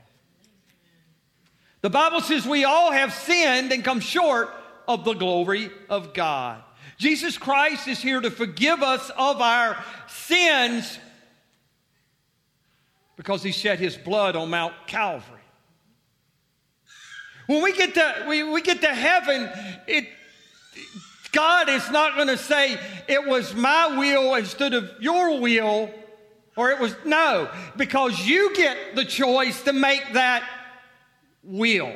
The 1.86 1.92
Bible 1.92 2.22
says 2.22 2.48
we 2.48 2.64
all 2.64 2.92
have 2.92 3.14
sinned 3.14 3.72
and 3.72 3.84
come 3.84 4.00
short 4.00 4.50
of 4.88 5.06
the 5.06 5.14
glory 5.14 5.70
of 5.88 6.16
God. 6.16 6.64
Jesus 6.98 7.38
Christ 7.38 7.88
is 7.88 8.02
here 8.02 8.20
to 8.20 8.32
forgive 8.32 8.82
us 8.82 9.12
of 9.16 9.40
our 9.40 9.78
sins 10.08 10.98
because 13.16 13.44
he 13.44 13.52
shed 13.52 13.78
his 13.78 13.98
blood 13.98 14.36
on 14.36 14.50
Mount 14.50 14.74
Calvary. 14.88 15.38
When 17.46 17.62
we 17.62 17.72
get 17.72 17.94
to, 17.94 18.26
we, 18.30 18.42
we 18.42 18.64
get 18.64 18.82
to 18.82 18.88
heaven, 18.88 19.48
it, 19.86 20.08
God 21.32 21.70
is 21.70 21.92
not 21.92 22.16
going 22.16 22.30
to 22.30 22.38
say, 22.38 22.80
it 23.08 23.28
was 23.28 23.54
my 23.54 23.96
will 23.96 24.34
instead 24.34 24.74
of 24.74 24.90
your 25.00 25.40
will, 25.40 25.92
or 26.58 26.72
it 26.72 26.80
was, 26.80 26.96
no, 27.06 27.48
because 27.78 28.26
you 28.26 28.56
get 28.56 28.96
the 28.96 29.06
choice 29.06 29.62
to 29.66 29.72
make 29.72 30.14
that 30.14 30.50
will. 31.46 31.96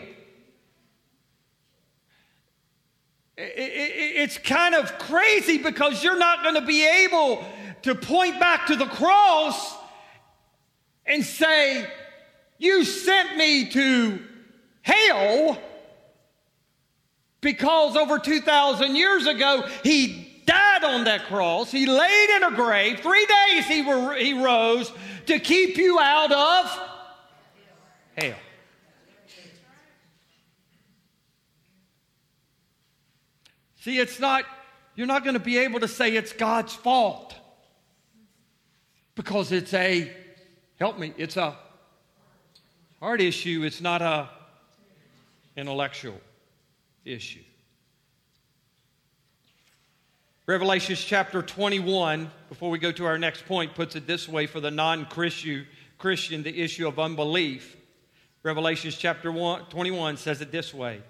it's 3.42 4.38
kind 4.38 4.76
of 4.76 4.98
crazy 5.00 5.58
because 5.58 6.04
you're 6.04 6.18
not 6.18 6.44
going 6.44 6.56
to 6.56 6.66
be 6.66 6.86
able 7.06 7.44
to 7.84 7.96
point 7.96 8.38
back 8.40 8.68
to 8.68 8.76
the 8.76 8.86
cross 8.86 9.78
and 11.06 11.24
say, 11.24 11.88
You 12.58 12.84
sent 12.84 13.38
me 13.38 13.70
to 13.70 14.20
hell 14.82 15.58
because 17.42 17.96
over 17.96 18.20
2,000 18.20 18.96
years 18.96 19.26
ago, 19.26 19.66
he 19.84 20.42
died 20.46 20.84
on 20.84 21.06
that 21.06 21.26
cross. 21.26 21.72
He 21.72 21.86
laid 21.86 22.30
in 22.36 22.44
a 22.44 22.52
grave. 22.52 23.00
Three 23.00 23.26
days 23.26 23.66
he, 23.66 23.82
were, 23.82 24.16
he 24.16 24.34
rose 24.34 24.92
to 25.28 25.40
keep 25.40 25.78
you 25.78 25.98
out 26.00 26.32
of 26.32 26.90
hell. 28.18 28.36
See, 33.80 33.98
it's 33.98 34.20
not, 34.20 34.44
you're 34.96 35.08
not 35.08 35.24
going 35.24 35.36
to 35.36 35.40
be 35.40 35.58
able 35.60 35.80
to 35.80 35.88
say 35.88 36.16
it's 36.16 36.34
God's 36.34 36.74
fault 36.74 37.34
because 39.16 39.52
it's 39.52 39.74
a, 39.74 40.12
help 40.80 41.00
me, 41.00 41.14
it's 41.18 41.38
a 41.38 41.56
heart 43.00 43.22
issue, 43.22 43.64
it's 43.64 43.80
not 43.80 44.02
a 44.02 44.30
intellectual 45.56 46.20
issue. 47.06 47.44
Revelations 50.46 51.00
chapter 51.00 51.42
21, 51.42 52.30
before 52.50 52.72
we 52.72 52.80
go 52.80 52.92
to 52.92 53.06
our 53.06 53.18
next 53.18 53.46
point, 53.46 53.76
puts 53.76 53.96
it 53.96 54.08
this 54.08 54.28
way 54.28 54.46
for 54.48 54.60
the 54.60 54.72
non 54.72 55.06
Christian, 55.06 56.44
the 56.44 56.62
issue 56.62 56.88
of 56.88 56.98
unbelief. 56.98 57.78
Revelations 58.42 58.98
chapter 58.98 59.32
21 59.32 60.18
says 60.18 60.42
it 60.42 60.52
this 60.52 60.74
way. 60.74 61.02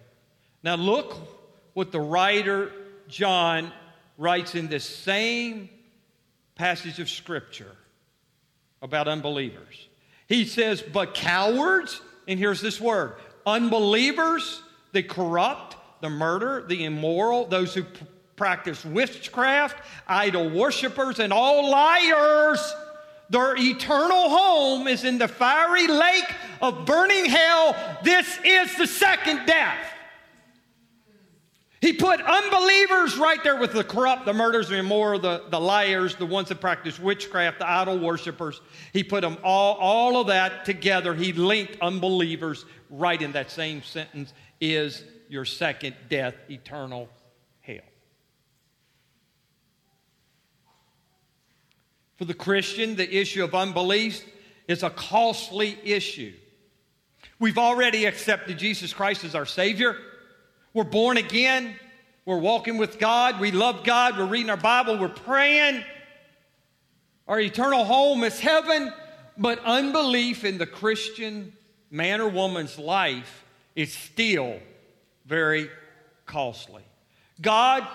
Now 0.62 0.76
look 0.76 1.39
what 1.80 1.94
the 1.94 2.02
writer 2.02 2.74
John 3.08 3.72
writes 4.18 4.54
in 4.54 4.68
this 4.68 4.84
same 4.84 5.70
passage 6.56 7.00
of 7.00 7.10
Scripture 7.10 7.72
about 8.82 9.08
unbelievers. 9.08 9.88
He 10.28 10.44
says, 10.44 10.82
But 10.82 11.14
cowards, 11.14 12.02
and 12.28 12.38
here's 12.38 12.60
this 12.60 12.82
word 12.82 13.14
unbelievers, 13.46 14.62
the 14.92 15.04
corrupt, 15.04 15.78
the 16.02 16.10
murder, 16.10 16.66
the 16.68 16.84
immoral, 16.84 17.46
those 17.46 17.74
who 17.74 17.84
p- 17.84 18.06
practice 18.36 18.84
witchcraft, 18.84 19.82
idol 20.06 20.50
worshippers, 20.50 21.20
and 21.20 21.32
all 21.32 21.72
liars. 21.72 22.76
Their 23.30 23.56
eternal 23.56 24.28
home 24.30 24.86
is 24.90 25.06
in 25.06 25.18
the 25.18 25.30
fiery 25.30 25.88
lake 25.88 26.30
of 26.62 26.86
burning 26.86 27.24
hell. 27.24 27.74
This 28.04 28.38
is 28.44 28.76
the 28.78 28.88
second 28.88 29.46
death. 29.46 29.78
He 31.82 31.94
put 31.94 32.20
unbelievers 32.20 33.18
right 33.18 33.42
there 33.42 33.56
with 33.56 33.72
the 33.72 33.86
corrupt, 33.86 34.26
the 34.26 34.34
murderers, 34.34 34.68
the 34.68 34.78
immoral, 34.78 35.20
the, 35.20 35.46
the 35.50 35.60
liars, 35.60 36.16
the 36.16 36.26
ones 36.26 36.50
that 36.50 36.60
practice 36.60 37.00
witchcraft, 37.00 37.60
the 37.60 37.70
idol 37.70 37.98
worshippers. 37.98 38.60
He 38.92 39.04
put 39.04 39.22
them 39.22 39.38
all, 39.44 39.76
all 39.76 40.20
of 40.20 40.28
that 40.28 40.66
together. 40.66 41.14
He 41.14 41.32
linked 41.32 41.78
unbelievers 41.82 42.66
right 42.90 43.22
in 43.22 43.32
that 43.32 43.50
same 43.50 43.82
sentence 43.84 44.34
is 44.60 45.04
your 45.30 45.46
second 45.46 45.96
death, 46.10 46.36
eternal 46.50 47.08
hell. 47.62 47.78
For 52.18 52.26
the 52.26 52.34
Christian, 52.34 52.98
the 52.98 53.10
issue 53.10 53.44
of 53.46 53.56
unbelief 53.56 54.26
is 54.68 54.84
a 54.84 54.90
costly 54.90 55.80
issue. 55.86 56.34
We've 57.40 57.58
already 57.58 58.04
accepted 58.04 58.60
Jesus 58.60 58.94
Christ 58.94 59.24
as 59.24 59.34
our 59.34 59.46
Savior. 59.46 59.96
We're 60.74 60.84
born 60.84 61.18
again. 61.18 61.76
We're 62.26 62.38
walking 62.38 62.78
with 62.78 63.00
God. 63.00 63.40
We 63.40 63.52
love 63.52 63.84
God. 63.84 64.18
We're 64.18 64.26
reading 64.26 64.50
our 64.50 64.58
Bible. 64.58 65.00
We're 65.00 65.10
praying. 65.10 65.84
Our 67.28 67.40
eternal 67.40 67.86
home 67.86 68.24
is 68.24 68.40
heaven. 68.40 68.94
But 69.38 69.60
unbelief 69.64 70.44
in 70.44 70.58
the 70.58 70.68
Christian 70.68 71.54
man 71.90 72.22
or 72.22 72.30
woman's 72.30 72.78
life 72.78 73.46
is 73.76 73.94
still 73.94 74.60
very 75.26 75.70
costly. 76.26 76.84
God, 77.42 77.88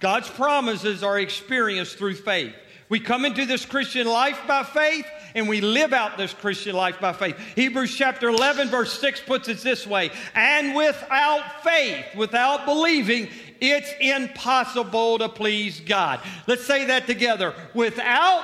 God's 0.00 0.28
promises 0.28 1.02
are 1.02 1.18
experienced 1.18 1.96
through 1.96 2.16
faith. 2.16 2.54
We 2.88 3.00
come 3.00 3.24
into 3.24 3.44
this 3.44 3.66
Christian 3.66 4.06
life 4.06 4.40
by 4.46 4.62
faith 4.62 5.06
and 5.34 5.48
we 5.48 5.60
live 5.60 5.92
out 5.92 6.16
this 6.16 6.32
Christian 6.32 6.74
life 6.74 7.00
by 7.00 7.12
faith. 7.12 7.36
Hebrews 7.54 7.94
chapter 7.94 8.28
11, 8.28 8.68
verse 8.68 8.98
6 8.98 9.20
puts 9.20 9.48
it 9.48 9.58
this 9.58 9.86
way 9.86 10.10
And 10.34 10.74
without 10.74 11.62
faith, 11.62 12.06
without 12.16 12.64
believing, 12.64 13.28
it's 13.60 13.92
impossible 14.00 15.18
to 15.18 15.28
please 15.28 15.80
God. 15.80 16.20
Let's 16.46 16.64
say 16.64 16.86
that 16.86 17.06
together. 17.06 17.54
Without 17.74 18.42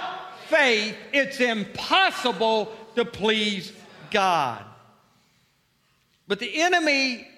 faith, 0.49 0.97
it's 1.13 1.41
impossible 1.41 2.73
to 2.97 3.05
please 3.05 3.73
God. 4.11 4.65
But 6.27 6.39
the 6.39 6.63
enemy 6.63 7.29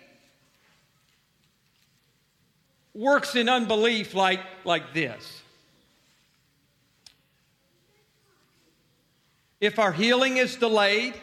works 2.94 3.36
in 3.36 3.48
unbelief 3.48 4.14
like, 4.14 4.40
like 4.64 4.94
this. 4.94 5.42
If 9.60 9.78
our 9.78 9.92
healing 9.92 10.36
is 10.36 10.56
delayed, 10.56 11.14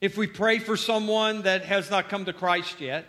if 0.00 0.16
we 0.16 0.26
pray 0.26 0.58
for 0.58 0.76
someone 0.76 1.42
that 1.42 1.64
has 1.64 1.90
not 1.90 2.08
come 2.08 2.24
to 2.24 2.32
Christ 2.32 2.80
yet, 2.80 3.06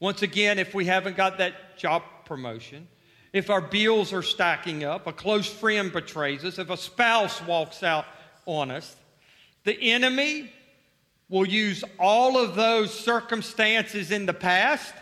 once 0.00 0.22
again, 0.22 0.58
if 0.58 0.74
we 0.74 0.86
haven't 0.86 1.16
got 1.16 1.38
that 1.38 1.78
job 1.78 2.02
promotion, 2.24 2.88
if 3.32 3.50
our 3.50 3.60
bills 3.60 4.12
are 4.12 4.22
stacking 4.22 4.84
up, 4.84 5.06
a 5.06 5.12
close 5.12 5.46
friend 5.46 5.92
betrays 5.92 6.44
us, 6.44 6.58
if 6.58 6.70
a 6.70 6.76
spouse 6.76 7.40
walks 7.42 7.82
out 7.82 8.04
on 8.46 8.70
us, 8.70 8.96
the 9.64 9.92
enemy 9.92 10.50
will 11.28 11.46
use 11.46 11.84
all 11.98 12.36
of 12.36 12.56
those 12.56 12.92
circumstances 12.92 14.10
in 14.10 14.26
the 14.26 14.34
past 14.34 14.92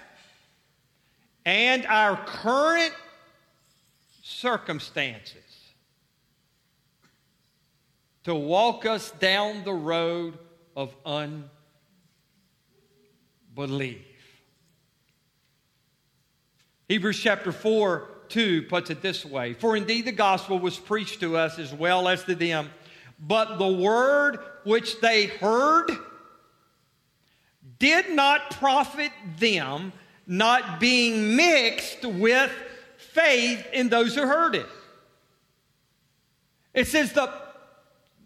and 1.45 1.87
our 1.87 2.17
current 2.25 2.93
circumstances 4.23 5.50
to 8.31 8.35
walk 8.37 8.87
us 8.87 9.11
down 9.19 9.65
the 9.65 9.73
road 9.73 10.39
of 10.77 10.95
unbelief. 11.05 11.51
Hebrews 16.89 17.19
chapter 17.19 17.51
4 17.51 18.09
2 18.29 18.63
puts 18.63 18.91
it 18.91 19.03
this 19.03 19.25
way 19.25 19.55
For 19.55 19.77
indeed 19.77 20.05
the 20.05 20.13
gospel 20.13 20.61
was 20.61 20.79
preached 20.79 21.19
to 21.23 21.37
us 21.37 21.59
as 21.59 21.75
well 21.75 22.07
as 22.07 22.23
to 22.25 22.37
them, 22.37 22.71
but 23.19 23.59
the 23.59 23.67
word 23.67 24.39
which 24.63 25.01
they 25.01 25.27
heard 25.27 25.91
did 27.81 28.11
not 28.11 28.53
profit 28.53 29.11
them, 29.39 29.93
not 30.25 30.79
being 30.79 31.35
mixed 31.35 32.05
with 32.05 32.53
faith 32.97 33.67
in 33.73 33.89
those 33.89 34.15
who 34.15 34.25
heard 34.25 34.55
it. 34.55 34.69
It 36.73 36.87
says 36.87 37.13
the 37.13 37.50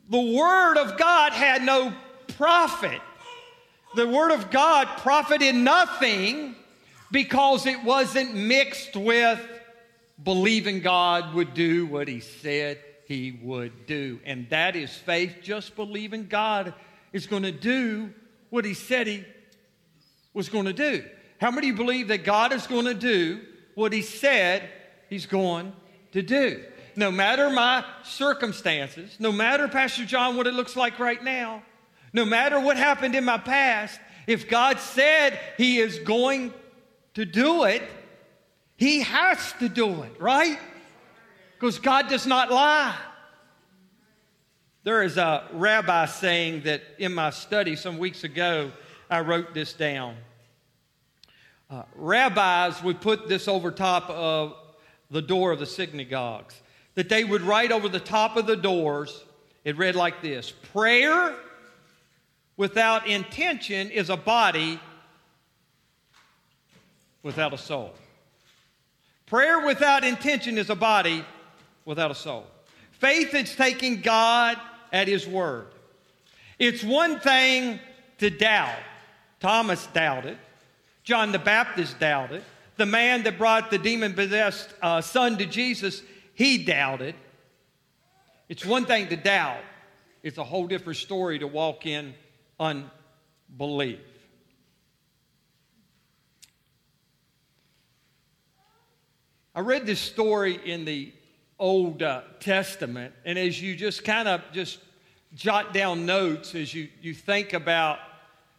the 0.08 0.20
Word 0.20 0.76
of 0.76 0.98
God 0.98 1.32
had 1.32 1.62
no 1.62 1.92
profit. 2.36 3.00
The 3.94 4.06
Word 4.06 4.32
of 4.32 4.50
God 4.50 4.86
profited 4.98 5.54
nothing 5.54 6.56
because 7.10 7.66
it 7.66 7.82
wasn't 7.84 8.34
mixed 8.34 8.96
with 8.96 9.40
believing 10.22 10.80
God 10.80 11.34
would 11.34 11.54
do 11.54 11.86
what 11.86 12.08
He 12.08 12.20
said 12.20 12.78
He 13.06 13.38
would 13.42 13.86
do. 13.86 14.20
And 14.24 14.48
that 14.50 14.76
is 14.76 14.90
faith, 14.92 15.36
just 15.42 15.76
believing 15.76 16.26
God 16.26 16.74
is 17.12 17.26
going 17.26 17.44
to 17.44 17.52
do 17.52 18.12
what 18.50 18.64
He 18.64 18.74
said 18.74 19.06
He 19.06 19.24
was 20.32 20.48
going 20.48 20.66
to 20.66 20.72
do. 20.72 21.04
How 21.40 21.50
many 21.50 21.72
believe 21.72 22.08
that 22.08 22.24
God 22.24 22.52
is 22.52 22.66
going 22.66 22.86
to 22.86 22.94
do 22.94 23.40
what 23.74 23.92
He 23.92 24.02
said 24.02 24.68
He's 25.08 25.26
going 25.26 25.72
to 26.12 26.22
do? 26.22 26.64
No 26.96 27.10
matter 27.10 27.50
my 27.50 27.84
circumstances, 28.02 29.16
no 29.18 29.32
matter, 29.32 29.68
Pastor 29.68 30.04
John, 30.04 30.36
what 30.36 30.46
it 30.46 30.54
looks 30.54 30.76
like 30.76 30.98
right 30.98 31.22
now, 31.22 31.62
no 32.12 32.24
matter 32.24 32.60
what 32.60 32.76
happened 32.76 33.14
in 33.14 33.24
my 33.24 33.38
past, 33.38 33.98
if 34.26 34.48
God 34.48 34.78
said 34.78 35.38
He 35.56 35.78
is 35.78 35.98
going 35.98 36.52
to 37.14 37.24
do 37.24 37.64
it, 37.64 37.82
He 38.76 39.00
has 39.00 39.52
to 39.60 39.68
do 39.68 40.02
it, 40.02 40.20
right? 40.20 40.58
Because 41.58 41.78
God 41.78 42.08
does 42.08 42.26
not 42.26 42.50
lie. 42.50 42.96
There 44.84 45.02
is 45.02 45.16
a 45.16 45.48
rabbi 45.52 46.06
saying 46.06 46.64
that 46.64 46.82
in 46.98 47.14
my 47.14 47.30
study 47.30 47.74
some 47.74 47.98
weeks 47.98 48.22
ago, 48.22 48.70
I 49.08 49.20
wrote 49.20 49.54
this 49.54 49.72
down. 49.72 50.16
Uh, 51.70 51.84
rabbis 51.94 52.82
would 52.82 53.00
put 53.00 53.26
this 53.26 53.48
over 53.48 53.70
top 53.70 54.10
of 54.10 54.54
the 55.10 55.22
door 55.22 55.52
of 55.52 55.58
the 55.58 55.66
synagogues 55.66 56.60
that 56.94 57.08
they 57.08 57.24
would 57.24 57.42
write 57.42 57.72
over 57.72 57.88
the 57.88 58.00
top 58.00 58.36
of 58.36 58.46
the 58.46 58.56
doors. 58.56 59.24
It 59.64 59.76
read 59.76 59.96
like 59.96 60.22
this 60.22 60.50
Prayer 60.50 61.34
without 62.56 63.06
intention 63.06 63.90
is 63.90 64.10
a 64.10 64.16
body 64.16 64.80
without 67.22 67.52
a 67.52 67.58
soul. 67.58 67.94
Prayer 69.26 69.64
without 69.64 70.04
intention 70.04 70.58
is 70.58 70.70
a 70.70 70.74
body 70.74 71.24
without 71.84 72.10
a 72.10 72.14
soul. 72.14 72.46
Faith 72.92 73.34
is 73.34 73.54
taking 73.56 74.00
God 74.00 74.58
at 74.92 75.08
His 75.08 75.26
word. 75.26 75.66
It's 76.58 76.84
one 76.84 77.18
thing 77.18 77.80
to 78.18 78.30
doubt. 78.30 78.78
Thomas 79.40 79.86
doubted. 79.88 80.38
John 81.02 81.32
the 81.32 81.38
Baptist 81.38 81.98
doubted. 81.98 82.42
The 82.76 82.86
man 82.86 83.22
that 83.24 83.38
brought 83.38 83.70
the 83.70 83.78
demon 83.78 84.14
possessed 84.14 84.68
uh, 84.82 85.00
son 85.00 85.36
to 85.38 85.46
Jesus, 85.46 86.02
he 86.34 86.64
doubted. 86.64 87.14
It's 88.48 88.64
one 88.64 88.84
thing 88.84 89.08
to 89.08 89.16
doubt, 89.16 89.62
it's 90.22 90.38
a 90.38 90.44
whole 90.44 90.66
different 90.66 90.98
story 90.98 91.38
to 91.38 91.46
walk 91.46 91.86
in 91.86 92.14
unbelief. 92.60 94.00
I 99.54 99.60
read 99.60 99.86
this 99.86 100.00
story 100.00 100.58
in 100.64 100.84
the 100.84 101.12
Old 101.58 102.02
uh, 102.02 102.22
Testament, 102.40 103.14
and 103.24 103.38
as 103.38 103.62
you 103.62 103.76
just 103.76 104.04
kind 104.04 104.26
of 104.26 104.42
just 104.52 104.80
jot 105.34 105.72
down 105.72 106.06
notes 106.06 106.54
as 106.54 106.74
you, 106.74 106.88
you 107.00 107.14
think 107.14 107.52
about 107.52 107.98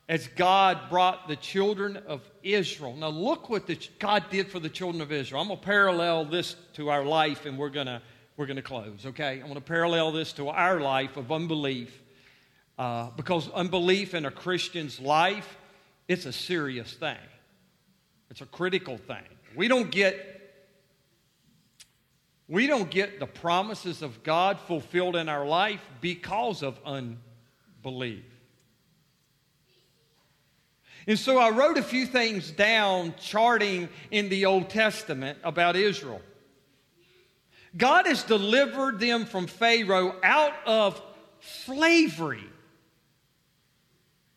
as 0.07 0.27
God 0.27 0.89
brought 0.89 1.27
the 1.27 1.35
children 1.35 1.97
of 1.97 2.21
Israel. 2.43 2.95
Now, 2.95 3.09
look 3.09 3.49
what 3.49 3.65
the, 3.65 3.79
God 3.99 4.25
did 4.29 4.51
for 4.51 4.59
the 4.59 4.69
children 4.69 5.01
of 5.01 5.11
Israel. 5.11 5.41
I'm 5.41 5.47
going 5.47 5.59
to 5.59 5.65
parallel 5.65 6.25
this 6.25 6.55
to 6.73 6.89
our 6.89 7.03
life, 7.03 7.45
and 7.45 7.57
we're 7.57 7.69
going 7.69 7.87
to 7.87 8.01
we're 8.37 8.45
going 8.45 8.57
to 8.57 8.61
close, 8.61 9.05
okay? 9.05 9.35
I'm 9.35 9.43
going 9.43 9.55
to 9.55 9.61
parallel 9.61 10.11
this 10.11 10.33
to 10.33 10.49
our 10.49 10.81
life 10.81 11.15
of 11.15 11.31
unbelief 11.31 12.01
uh, 12.77 13.09
because 13.15 13.49
unbelief 13.51 14.13
in 14.13 14.25
a 14.25 14.31
Christian's 14.31 14.99
life, 14.99 15.57
it's 16.09 16.25
a 16.25 16.33
serious 16.33 16.93
thing. 16.93 17.15
It's 18.29 18.41
a 18.41 18.45
critical 18.45 18.97
thing. 18.97 19.23
We 19.55 19.67
don't 19.67 19.89
get 19.89 20.33
we 22.47 22.67
don't 22.67 22.91
get 22.91 23.19
the 23.19 23.25
promises 23.25 24.03
of 24.03 24.21
God 24.21 24.59
fulfilled 24.59 25.15
in 25.15 25.29
our 25.29 25.47
life 25.47 25.81
because 25.99 26.61
of 26.61 26.79
unbelief. 26.85 28.23
And 31.07 31.19
so 31.19 31.37
I 31.37 31.51
wrote 31.51 31.77
a 31.77 31.83
few 31.83 32.05
things 32.05 32.49
down, 32.51 33.13
charting 33.19 33.89
in 34.09 34.29
the 34.29 34.45
Old 34.45 34.69
Testament 34.69 35.37
about 35.43 35.75
Israel. 35.75 36.21
God 37.77 38.07
has 38.07 38.23
delivered 38.23 38.99
them 38.99 39.25
from 39.25 39.47
Pharaoh 39.47 40.15
out 40.23 40.53
of 40.65 41.01
slavery. 41.41 42.43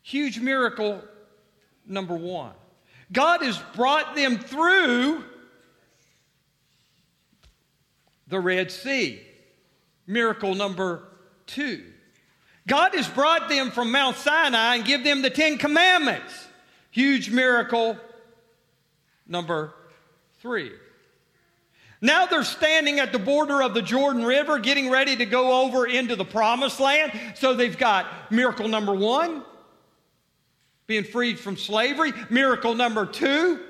Huge 0.01 0.39
miracle 0.39 1.01
number 1.85 2.15
one. 2.15 2.53
God 3.11 3.41
has 3.41 3.57
brought 3.75 4.15
them 4.15 4.37
through 4.37 5.23
the 8.27 8.39
Red 8.39 8.71
Sea. 8.71 9.21
Miracle 10.05 10.53
number 10.53 11.07
two. 11.47 11.83
God 12.67 12.93
has 12.93 13.07
brought 13.07 13.49
them 13.49 13.71
from 13.71 13.91
Mount 13.91 14.15
Sinai 14.17 14.75
and 14.75 14.85
give 14.85 15.03
them 15.03 15.23
the 15.23 15.31
Ten 15.31 15.57
Commandments. 15.57 16.47
Huge 16.99 17.29
miracle 17.29 17.97
number 19.25 19.73
three. 20.41 20.73
Now 22.01 22.25
they're 22.25 22.43
standing 22.43 22.99
at 22.99 23.13
the 23.13 23.19
border 23.19 23.63
of 23.63 23.73
the 23.73 23.81
Jordan 23.81 24.25
River, 24.25 24.59
getting 24.59 24.89
ready 24.89 25.15
to 25.15 25.25
go 25.25 25.63
over 25.63 25.87
into 25.87 26.17
the 26.17 26.25
promised 26.25 26.81
land. 26.81 27.17
So 27.35 27.53
they've 27.53 27.77
got 27.77 28.29
miracle 28.29 28.67
number 28.67 28.93
one, 28.93 29.45
being 30.87 31.05
freed 31.05 31.39
from 31.39 31.55
slavery. 31.55 32.11
Miracle 32.29 32.75
number 32.75 33.05
two, 33.05 33.61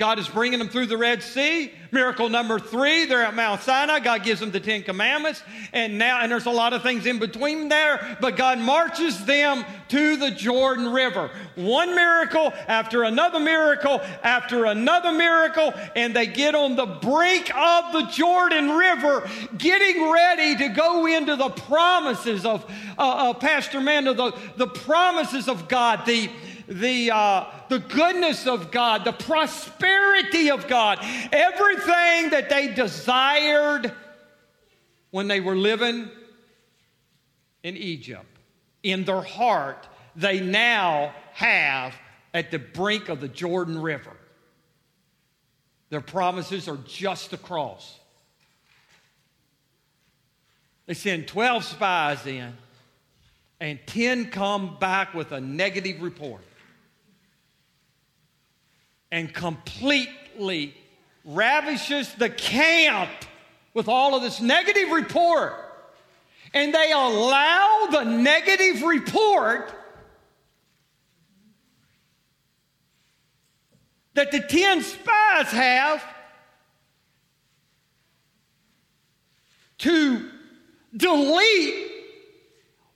God 0.00 0.18
is 0.18 0.28
bringing 0.28 0.58
them 0.58 0.70
through 0.70 0.86
the 0.86 0.96
Red 0.96 1.22
Sea. 1.22 1.70
Miracle 1.90 2.30
number 2.30 2.58
three, 2.58 3.04
they're 3.04 3.22
at 3.22 3.34
Mount 3.34 3.60
Sinai. 3.60 4.00
God 4.00 4.22
gives 4.22 4.40
them 4.40 4.50
the 4.50 4.58
Ten 4.58 4.82
Commandments. 4.82 5.42
And 5.74 5.98
now, 5.98 6.22
and 6.22 6.32
there's 6.32 6.46
a 6.46 6.50
lot 6.50 6.72
of 6.72 6.82
things 6.82 7.04
in 7.04 7.18
between 7.18 7.68
there, 7.68 8.16
but 8.18 8.34
God 8.34 8.58
marches 8.60 9.22
them 9.26 9.62
to 9.88 10.16
the 10.16 10.30
Jordan 10.30 10.90
River. 10.90 11.30
One 11.54 11.94
miracle 11.94 12.50
after 12.66 13.02
another 13.02 13.40
miracle 13.40 14.00
after 14.22 14.64
another 14.64 15.12
miracle, 15.12 15.74
and 15.94 16.16
they 16.16 16.26
get 16.26 16.54
on 16.54 16.76
the 16.76 16.86
brink 16.86 17.54
of 17.54 17.92
the 17.92 18.04
Jordan 18.10 18.70
River, 18.70 19.28
getting 19.58 20.10
ready 20.10 20.56
to 20.56 20.68
go 20.70 21.04
into 21.04 21.36
the 21.36 21.50
promises 21.50 22.46
of 22.46 22.64
uh, 22.98 23.02
uh, 23.02 23.34
Pastor 23.34 23.82
Manda, 23.82 24.14
the, 24.14 24.32
the 24.56 24.66
promises 24.66 25.46
of 25.46 25.68
God, 25.68 26.06
the 26.06 26.30
the, 26.70 27.10
uh, 27.10 27.46
the 27.68 27.80
goodness 27.80 28.46
of 28.46 28.70
God, 28.70 29.04
the 29.04 29.12
prosperity 29.12 30.50
of 30.50 30.68
God, 30.68 31.00
everything 31.32 32.30
that 32.30 32.46
they 32.48 32.68
desired 32.68 33.92
when 35.10 35.26
they 35.26 35.40
were 35.40 35.56
living 35.56 36.08
in 37.64 37.76
Egypt. 37.76 38.24
In 38.84 39.04
their 39.04 39.20
heart, 39.20 39.88
they 40.14 40.38
now 40.40 41.12
have 41.32 41.92
at 42.32 42.52
the 42.52 42.60
brink 42.60 43.08
of 43.08 43.20
the 43.20 43.28
Jordan 43.28 43.82
River. 43.82 44.16
Their 45.90 46.00
promises 46.00 46.68
are 46.68 46.78
just 46.86 47.32
across. 47.32 47.98
They 50.86 50.94
send 50.94 51.26
12 51.26 51.64
spies 51.64 52.26
in, 52.26 52.56
and 53.58 53.80
10 53.86 54.30
come 54.30 54.76
back 54.78 55.14
with 55.14 55.32
a 55.32 55.40
negative 55.40 56.00
report 56.00 56.44
and 59.12 59.32
completely 59.32 60.74
ravishes 61.24 62.12
the 62.14 62.30
camp 62.30 63.10
with 63.74 63.88
all 63.88 64.14
of 64.14 64.22
this 64.22 64.40
negative 64.40 64.90
report. 64.90 65.54
And 66.52 66.74
they 66.74 66.92
allow 66.92 67.86
the 67.90 68.04
negative 68.04 68.82
report 68.82 69.72
that 74.14 74.32
the 74.32 74.40
10 74.40 74.82
spies 74.82 75.46
have 75.46 76.04
to 79.78 80.28
delete 80.96 81.90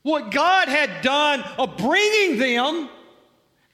what 0.02 0.30
God 0.30 0.68
had 0.68 1.00
done 1.02 1.42
of 1.58 1.76
bringing 1.78 2.38
them 2.38 2.88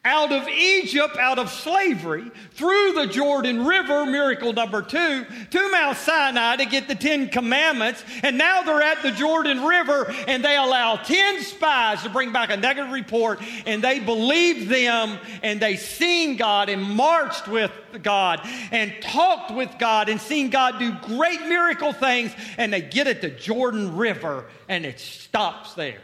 out 0.02 0.32
of 0.32 0.48
Egypt, 0.48 1.18
out 1.18 1.38
of 1.38 1.50
slavery, 1.50 2.30
through 2.52 2.92
the 2.94 3.06
Jordan 3.06 3.66
River, 3.66 4.06
miracle 4.06 4.54
number 4.54 4.80
two, 4.80 5.26
to 5.50 5.70
Mount 5.70 5.98
Sinai 5.98 6.56
to 6.56 6.64
get 6.64 6.88
the 6.88 6.94
Ten 6.94 7.28
Commandments. 7.28 8.02
And 8.22 8.38
now 8.38 8.62
they're 8.62 8.80
at 8.80 9.02
the 9.02 9.10
Jordan 9.10 9.62
River 9.62 10.10
and 10.26 10.42
they 10.42 10.56
allow 10.56 10.96
10 10.96 11.42
spies 11.42 12.02
to 12.02 12.08
bring 12.08 12.32
back 12.32 12.50
a 12.50 12.56
negative 12.56 12.92
report. 12.92 13.40
And 13.66 13.84
they 13.84 14.00
believed 14.00 14.70
them 14.70 15.18
and 15.42 15.60
they 15.60 15.76
seen 15.76 16.36
God 16.36 16.70
and 16.70 16.82
marched 16.82 17.46
with 17.46 17.72
God 18.02 18.40
and 18.72 18.94
talked 19.02 19.50
with 19.50 19.70
God 19.78 20.08
and 20.08 20.18
seen 20.18 20.48
God 20.48 20.78
do 20.78 20.92
great 21.14 21.42
miracle 21.42 21.92
things. 21.92 22.32
And 22.56 22.72
they 22.72 22.80
get 22.80 23.06
at 23.06 23.20
the 23.20 23.30
Jordan 23.30 23.98
River 23.98 24.46
and 24.66 24.86
it 24.86 24.98
stops 24.98 25.74
there 25.74 26.00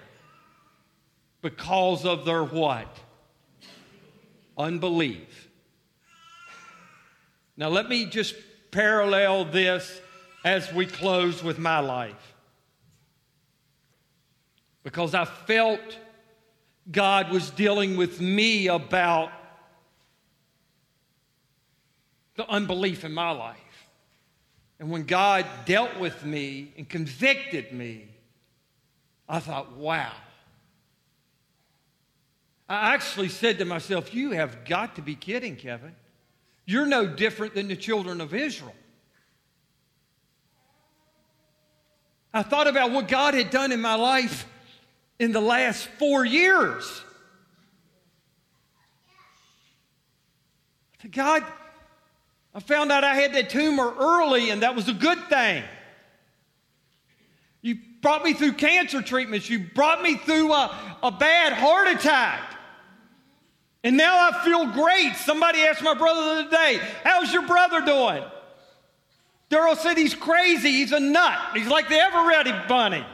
because 1.41 2.05
of 2.05 2.27
their 2.27 2.45
what? 2.45 3.06
Unbelief. 4.57 5.49
Now, 7.57 7.69
let 7.69 7.89
me 7.89 8.07
just 8.07 8.35
parallel 8.71 9.47
this 9.47 10.01
as 10.45 10.73
we 10.73 10.87
close 10.87 11.43
with 11.43 11.59
my 11.59 11.79
life. 11.81 12.35
Because 14.83 15.15
I 15.15 15.25
felt 15.25 15.81
God 16.91 17.31
was 17.31 17.51
dealing 17.51 17.97
with 17.97 18.21
me 18.21 18.69
about 18.69 19.31
the 22.37 22.49
unbelief 22.49 23.05
in 23.05 23.13
my 23.13 23.31
life. 23.31 23.57
And 24.79 24.91
when 24.91 25.05
God 25.05 25.47
dealt 25.65 25.99
with 25.99 26.25
me 26.25 26.73
and 26.77 26.89
convicted 26.89 27.73
me, 27.73 28.09
I 29.29 29.41
thought, 29.41 29.73
wow, 29.73 30.13
I 32.69 32.95
actually 32.95 33.29
said 33.29 33.59
to 33.59 33.65
myself, 33.65 34.15
You 34.15 34.33
have 34.33 34.65
got 34.65 34.97
to 34.97 35.03
be 35.03 35.15
kidding, 35.15 35.57
Kevin. 35.57 35.95
You're 36.65 36.87
no 36.87 37.07
different 37.07 37.55
than 37.55 37.69
the 37.69 37.77
children 37.77 38.21
of 38.21 38.35
Israel. 38.35 38.75
I 42.35 42.43
thought 42.43 42.67
about 42.67 42.91
what 42.91 43.09
God 43.09 43.35
had 43.35 43.51
done 43.51 43.73
in 43.73 43.81
my 43.81 43.95
life 43.95 44.47
in 45.19 45.33
the 45.33 45.41
last 45.41 45.89
four 45.99 46.25
years. 46.25 47.03
I 51.03 51.09
God, 51.09 51.45
I 52.53 52.61
found 52.61 52.91
out 52.91 53.05
I 53.05 53.15
had 53.15 53.33
that 53.35 53.49
tumor 53.49 53.95
early, 53.99 54.51
and 54.51 54.63
that 54.63 54.75
was 54.75 54.89
a 54.89 54.93
good 54.93 55.19
thing. 55.29 55.63
You 57.63 57.79
brought 58.03 58.25
me 58.25 58.35
through 58.35 58.55
cancer 58.55 59.03
treatments. 59.03 59.49
You 59.49 59.61
brought 59.61 60.03
me 60.03 60.17
through 60.17 60.53
a, 60.53 60.99
a 61.05 61.13
bad 61.13 61.53
heart 61.53 61.89
attack. 61.89 62.56
And 63.87 63.97
now 63.97 64.17
I 64.19 64.43
feel 64.43 64.67
great. 64.73 65.15
Somebody 65.15 65.61
asked 65.61 65.81
my 65.81 65.95
brother 65.95 66.21
the 66.21 66.41
other 66.41 66.51
day, 66.51 66.81
How's 67.05 67.33
your 67.33 67.47
brother 67.47 67.81
doing? 67.83 68.25
Daryl 69.49 69.77
said 69.77 69.97
he's 69.97 70.13
crazy. 70.13 70.73
He's 70.73 70.91
a 70.91 70.99
nut. 70.99 71.39
He's 71.55 71.69
like 71.69 71.89
the 71.89 71.95
ever 71.95 72.27
ready 72.27 72.51
bunny. 72.67 73.07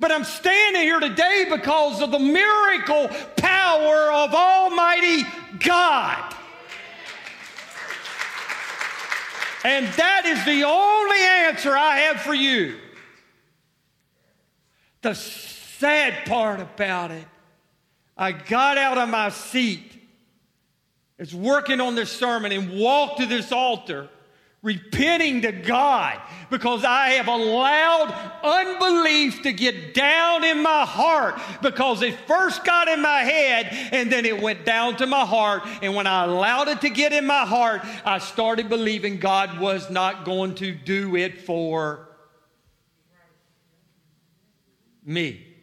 But 0.00 0.12
I'm 0.12 0.24
standing 0.24 0.80
here 0.80 0.98
today 0.98 1.44
because 1.50 2.00
of 2.00 2.10
the 2.10 2.18
miracle 2.18 3.08
power 3.36 4.10
of 4.12 4.32
Almighty 4.32 5.24
God. 5.58 6.34
And 9.62 9.86
that 9.88 10.24
is 10.24 10.42
the 10.46 10.64
only 10.64 11.20
answer 11.50 11.76
I 11.76 11.98
have 11.98 12.22
for 12.22 12.32
you. 12.32 12.78
The 15.02 15.14
sad 15.14 16.24
part 16.24 16.60
about 16.60 17.10
it, 17.10 17.26
I 18.16 18.32
got 18.32 18.78
out 18.78 18.98
of 18.98 19.08
my 19.08 19.30
seat, 19.30 19.92
was 21.18 21.34
working 21.34 21.80
on 21.80 21.94
this 21.94 22.10
sermon, 22.10 22.52
and 22.52 22.78
walked 22.78 23.18
to 23.20 23.26
this 23.26 23.52
altar 23.52 24.08
repenting 24.64 25.42
to 25.42 25.52
God 25.52 26.18
because 26.50 26.84
I 26.84 27.10
have 27.10 27.28
allowed 27.28 28.14
unbelief 28.42 29.42
to 29.42 29.52
get 29.52 29.92
down 29.92 30.42
in 30.42 30.62
my 30.62 30.86
heart 30.86 31.38
because 31.60 32.00
it 32.00 32.18
first 32.26 32.64
got 32.64 32.88
in 32.88 33.02
my 33.02 33.18
head 33.18 33.68
and 33.92 34.10
then 34.10 34.24
it 34.24 34.40
went 34.40 34.64
down 34.64 34.96
to 34.96 35.06
my 35.06 35.26
heart. 35.26 35.64
And 35.82 35.94
when 35.94 36.06
I 36.06 36.24
allowed 36.24 36.68
it 36.68 36.80
to 36.80 36.88
get 36.88 37.12
in 37.12 37.26
my 37.26 37.44
heart, 37.44 37.82
I 38.06 38.18
started 38.18 38.70
believing 38.70 39.18
God 39.18 39.60
was 39.60 39.90
not 39.90 40.24
going 40.24 40.54
to 40.56 40.72
do 40.72 41.14
it 41.14 41.42
for 41.42 42.08
me. 45.04 45.53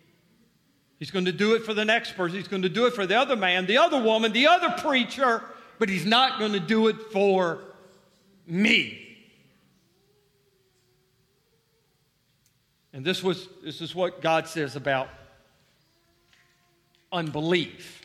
He's 1.01 1.09
going 1.09 1.25
to 1.25 1.31
do 1.31 1.55
it 1.55 1.65
for 1.65 1.73
the 1.73 1.83
next 1.83 2.15
person. 2.15 2.37
He's 2.37 2.47
going 2.47 2.61
to 2.61 2.69
do 2.69 2.85
it 2.85 2.93
for 2.93 3.07
the 3.07 3.17
other 3.17 3.35
man, 3.35 3.65
the 3.65 3.79
other 3.79 3.99
woman, 3.99 4.33
the 4.33 4.45
other 4.45 4.69
preacher, 4.69 5.41
but 5.79 5.89
he's 5.89 6.05
not 6.05 6.37
going 6.37 6.51
to 6.51 6.59
do 6.59 6.89
it 6.89 6.95
for 7.11 7.57
me. 8.45 9.17
And 12.93 13.03
this, 13.03 13.23
was, 13.23 13.47
this 13.63 13.81
is 13.81 13.95
what 13.95 14.21
God 14.21 14.47
says 14.47 14.75
about 14.75 15.09
unbelief. 17.11 18.03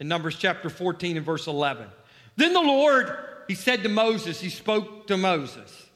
In 0.00 0.08
Numbers 0.08 0.34
chapter 0.34 0.68
14 0.68 1.16
and 1.16 1.24
verse 1.24 1.46
11. 1.46 1.86
Then 2.34 2.54
the 2.54 2.60
Lord, 2.60 3.16
he 3.46 3.54
said 3.54 3.84
to 3.84 3.88
Moses, 3.88 4.40
he 4.40 4.48
spoke 4.48 5.06
to 5.06 5.16
Moses, 5.16 5.86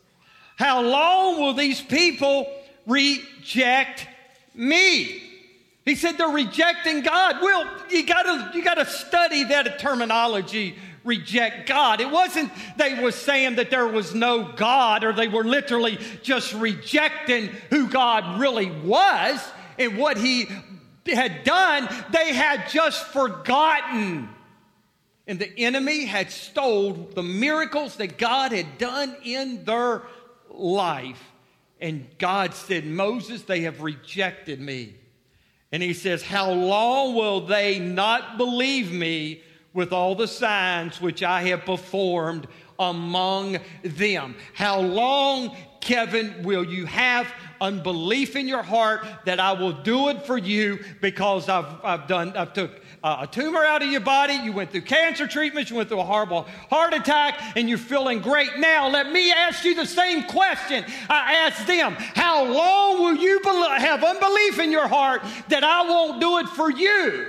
How 0.55 0.81
long 0.81 1.41
will 1.41 1.55
these 1.55 1.81
people 1.81 2.47
reject 2.87 4.07
me? 4.55 5.25
He 5.87 5.95
said 5.95 6.19
they're 6.19 6.29
rejecting 6.29 7.01
God. 7.01 7.37
Well, 7.41 7.67
you 7.91 8.05
gotta, 8.05 8.51
you 8.53 8.63
gotta 8.63 8.85
study 8.85 9.45
that 9.45 9.79
terminology 9.79 10.77
reject 11.05 11.69
God. 11.69 12.01
It 12.01 12.11
wasn't 12.11 12.51
they 12.77 13.01
were 13.01 13.13
saying 13.13 13.55
that 13.57 13.71
there 13.71 13.87
was 13.87 14.13
no 14.13 14.53
God 14.57 15.05
or 15.05 15.13
they 15.13 15.29
were 15.29 15.45
literally 15.45 15.99
just 16.23 16.53
rejecting 16.55 17.51
who 17.71 17.89
God 17.89 18.41
really 18.41 18.69
was 18.69 19.41
and 19.79 19.97
what 19.97 20.17
he 20.17 20.49
had 21.07 21.45
done. 21.45 21.89
They 22.11 22.35
had 22.35 22.69
just 22.69 23.07
forgotten. 23.07 24.29
And 25.29 25.39
the 25.39 25.57
enemy 25.57 26.05
had 26.05 26.33
stole 26.33 26.93
the 26.93 27.23
miracles 27.23 27.97
that 27.97 28.19
God 28.19 28.51
had 28.51 28.79
done 28.79 29.17
in 29.23 29.65
their 29.65 30.03
life. 30.51 31.23
And 31.81 32.07
God 32.19 32.55
said, 32.55 32.87
Moses, 32.87 33.43
they 33.43 33.61
have 33.63 33.83
rejected 33.83 34.61
me. 34.61 34.95
And 35.73 35.83
he 35.83 35.93
says, 35.93 36.23
How 36.23 36.51
long 36.51 37.15
will 37.15 37.41
they 37.41 37.79
not 37.79 38.39
believe 38.39 38.93
me 38.93 39.43
with 39.77 39.93
all 39.93 40.15
the 40.15 40.27
signs 40.27 41.03
which 41.03 41.23
I 41.23 41.43
have 41.43 41.67
performed 41.67 42.49
among 42.79 43.59
them. 43.83 44.35
How 44.55 44.81
long, 44.81 45.55
Kevin, 45.81 46.43
will 46.43 46.65
you 46.65 46.87
have 46.87 47.33
unbelief 47.61 48.37
in 48.37 48.49
your 48.49 48.63
heart 48.63 49.07
that 49.25 49.41
I 49.41 49.53
will 49.53 49.73
do 49.73 50.09
it 50.09 50.23
for 50.23 50.39
you 50.39 50.79
because 51.01 51.49
I've, 51.49 51.67
I've 51.85 52.07
done, 52.07 52.37
I've 52.37 52.53
took 52.53 52.71
uh, 53.03 53.19
a 53.23 53.27
tumor 53.27 53.65
out 53.65 53.83
of 53.83 53.91
your 53.91 54.01
body, 54.01 54.35
you 54.35 54.53
went 54.53 54.73
through 54.73 54.83
cancer 54.83 55.27
treatments, 55.27 55.71
you 55.71 55.77
went 55.77 55.89
through 55.89 56.01
a 56.01 56.05
horrible 56.05 56.43
heart 56.71 56.93
attack, 56.95 57.41
and 57.57 57.69
you're 57.69 57.79
feeling 57.79 58.21
great 58.21 58.59
now. 58.59 58.89
Let 58.89 59.13
me 59.13 59.31
ask 59.33 59.65
you 59.65 59.75
the 59.75 59.87
same 59.87 60.25
question 60.25 60.85
I 61.09 61.35
asked 61.47 61.67
them. 61.67 61.93
How 61.93 62.45
long 62.45 63.03
will 63.03 63.17
you 63.17 63.41
have 63.45 64.03
unbelief 64.03 64.59
in 64.59 64.73
your 64.73 64.89
heart 64.89 65.23
that 65.49 65.63
I 65.63 65.83
won't 65.89 66.21
do 66.21 66.39
it 66.39 66.49
for 66.49 66.71
you? 66.71 67.29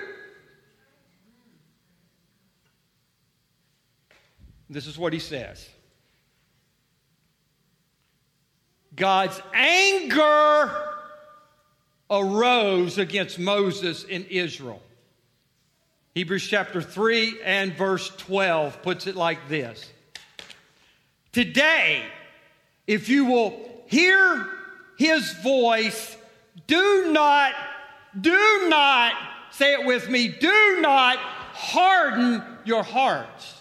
This 4.69 4.87
is 4.87 4.97
what 4.97 5.13
he 5.13 5.19
says 5.19 5.69
God's 8.97 9.39
anger 9.53 10.71
arose 12.09 12.97
against 12.97 13.37
Moses 13.37 14.03
in 14.03 14.25
Israel. 14.25 14.81
Hebrews 16.15 16.47
chapter 16.47 16.81
3 16.81 17.41
and 17.43 17.73
verse 17.73 18.09
12 18.17 18.81
puts 18.81 19.05
it 19.05 19.15
like 19.15 19.47
this 19.47 19.91
Today, 21.31 22.03
if 22.87 23.07
you 23.07 23.25
will 23.25 23.83
hear 23.85 24.47
his 24.97 25.31
voice, 25.43 26.17
do 26.65 27.11
not, 27.11 27.53
do 28.19 28.65
not, 28.67 29.13
say 29.51 29.73
it 29.73 29.85
with 29.85 30.09
me, 30.09 30.27
do 30.27 30.79
not 30.81 31.19
harden 31.19 32.43
your 32.65 32.81
hearts. 32.81 33.56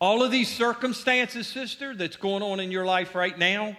All 0.00 0.22
of 0.22 0.30
these 0.30 0.48
circumstances, 0.48 1.46
sister, 1.46 1.94
that's 1.94 2.16
going 2.16 2.42
on 2.42 2.58
in 2.58 2.70
your 2.70 2.86
life 2.86 3.14
right 3.14 3.38
now, 3.38 3.76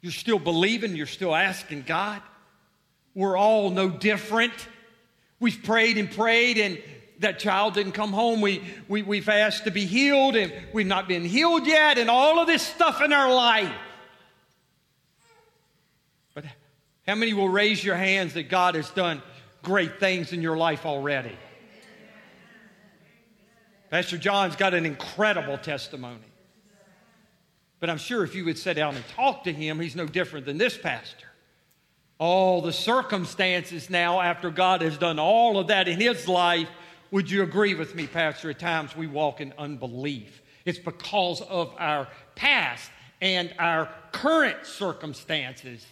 you're 0.00 0.12
still 0.12 0.38
believing, 0.38 0.96
you're 0.96 1.06
still 1.06 1.34
asking 1.34 1.82
God. 1.82 2.20
We're 3.14 3.36
all 3.36 3.70
no 3.70 3.88
different. 3.88 4.52
We've 5.38 5.62
prayed 5.62 5.98
and 5.98 6.10
prayed, 6.10 6.58
and 6.58 6.82
that 7.20 7.38
child 7.38 7.74
didn't 7.74 7.92
come 7.92 8.12
home. 8.12 8.40
We, 8.40 8.62
we, 8.88 9.02
we've 9.02 9.28
asked 9.28 9.64
to 9.64 9.70
be 9.70 9.84
healed, 9.84 10.34
and 10.34 10.52
we've 10.72 10.86
not 10.86 11.06
been 11.06 11.24
healed 11.24 11.66
yet, 11.66 11.98
and 11.98 12.10
all 12.10 12.40
of 12.40 12.46
this 12.46 12.62
stuff 12.62 13.00
in 13.02 13.12
our 13.12 13.32
life. 13.32 13.72
But 16.34 16.44
how 17.06 17.14
many 17.14 17.34
will 17.34 17.48
raise 17.48 17.84
your 17.84 17.96
hands 17.96 18.34
that 18.34 18.48
God 18.48 18.74
has 18.74 18.90
done 18.90 19.22
great 19.62 20.00
things 20.00 20.32
in 20.32 20.42
your 20.42 20.56
life 20.56 20.86
already? 20.86 21.36
Pastor 23.90 24.18
John's 24.18 24.54
got 24.54 24.72
an 24.72 24.86
incredible 24.86 25.58
testimony. 25.58 26.18
But 27.80 27.90
I'm 27.90 27.98
sure 27.98 28.22
if 28.22 28.34
you 28.34 28.44
would 28.44 28.58
sit 28.58 28.74
down 28.74 28.94
and 28.94 29.04
talk 29.08 29.44
to 29.44 29.52
him, 29.52 29.80
he's 29.80 29.96
no 29.96 30.06
different 30.06 30.46
than 30.46 30.58
this 30.58 30.78
pastor. 30.78 31.26
All 32.18 32.60
the 32.60 32.72
circumstances 32.72 33.90
now, 33.90 34.20
after 34.20 34.50
God 34.50 34.82
has 34.82 34.96
done 34.96 35.18
all 35.18 35.58
of 35.58 35.68
that 35.68 35.88
in 35.88 35.98
his 35.98 36.28
life, 36.28 36.68
would 37.10 37.30
you 37.30 37.42
agree 37.42 37.74
with 37.74 37.94
me, 37.94 38.06
Pastor? 38.06 38.50
At 38.50 38.58
times 38.58 38.94
we 38.94 39.06
walk 39.06 39.40
in 39.40 39.52
unbelief. 39.58 40.42
It's 40.64 40.78
because 40.78 41.40
of 41.40 41.74
our 41.78 42.06
past 42.36 42.90
and 43.20 43.52
our 43.58 43.88
current 44.12 44.66
circumstances 44.66 45.84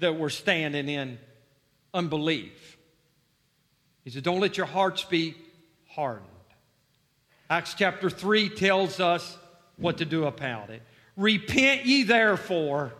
that 0.00 0.16
we're 0.16 0.28
standing 0.28 0.88
in 0.88 1.18
unbelief. 1.94 2.76
He 4.04 4.10
said, 4.10 4.24
Don't 4.24 4.40
let 4.40 4.56
your 4.56 4.66
hearts 4.66 5.04
be 5.04 5.36
hardened. 5.98 6.28
Acts 7.50 7.74
chapter 7.74 8.08
3 8.08 8.50
tells 8.50 9.00
us 9.00 9.36
what 9.78 9.98
to 9.98 10.04
do 10.04 10.26
about 10.26 10.70
it. 10.70 10.80
Repent 11.16 11.86
ye 11.86 12.04
therefore. 12.04 12.92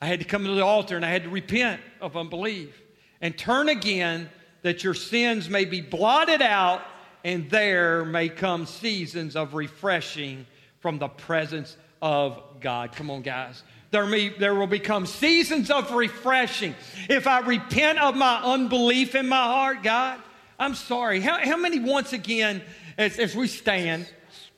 I 0.00 0.06
had 0.06 0.20
to 0.20 0.24
come 0.24 0.46
to 0.46 0.52
the 0.52 0.64
altar 0.64 0.96
and 0.96 1.04
I 1.04 1.10
had 1.10 1.24
to 1.24 1.28
repent 1.28 1.82
of 2.00 2.16
unbelief 2.16 2.80
and 3.20 3.36
turn 3.36 3.68
again 3.68 4.30
that 4.62 4.82
your 4.82 4.94
sins 4.94 5.50
may 5.50 5.66
be 5.66 5.82
blotted 5.82 6.40
out 6.40 6.80
and 7.24 7.50
there 7.50 8.06
may 8.06 8.30
come 8.30 8.64
seasons 8.64 9.36
of 9.36 9.52
refreshing 9.52 10.46
from 10.80 10.98
the 10.98 11.08
presence 11.08 11.76
of 12.00 12.42
God. 12.58 12.92
Come 12.92 13.10
on, 13.10 13.20
guys. 13.20 13.64
There, 13.90 14.06
may, 14.06 14.30
there 14.30 14.54
will 14.54 14.66
become 14.66 15.04
seasons 15.04 15.70
of 15.70 15.92
refreshing. 15.92 16.74
If 17.10 17.26
I 17.26 17.40
repent 17.40 17.98
of 17.98 18.16
my 18.16 18.40
unbelief 18.42 19.14
in 19.14 19.28
my 19.28 19.44
heart, 19.44 19.82
God, 19.82 20.18
I'm 20.58 20.74
sorry. 20.74 21.20
How, 21.20 21.38
how 21.44 21.56
many, 21.56 21.78
once 21.78 22.12
again, 22.12 22.62
as, 22.98 23.18
as 23.18 23.34
we 23.34 23.48
stand, 23.48 24.06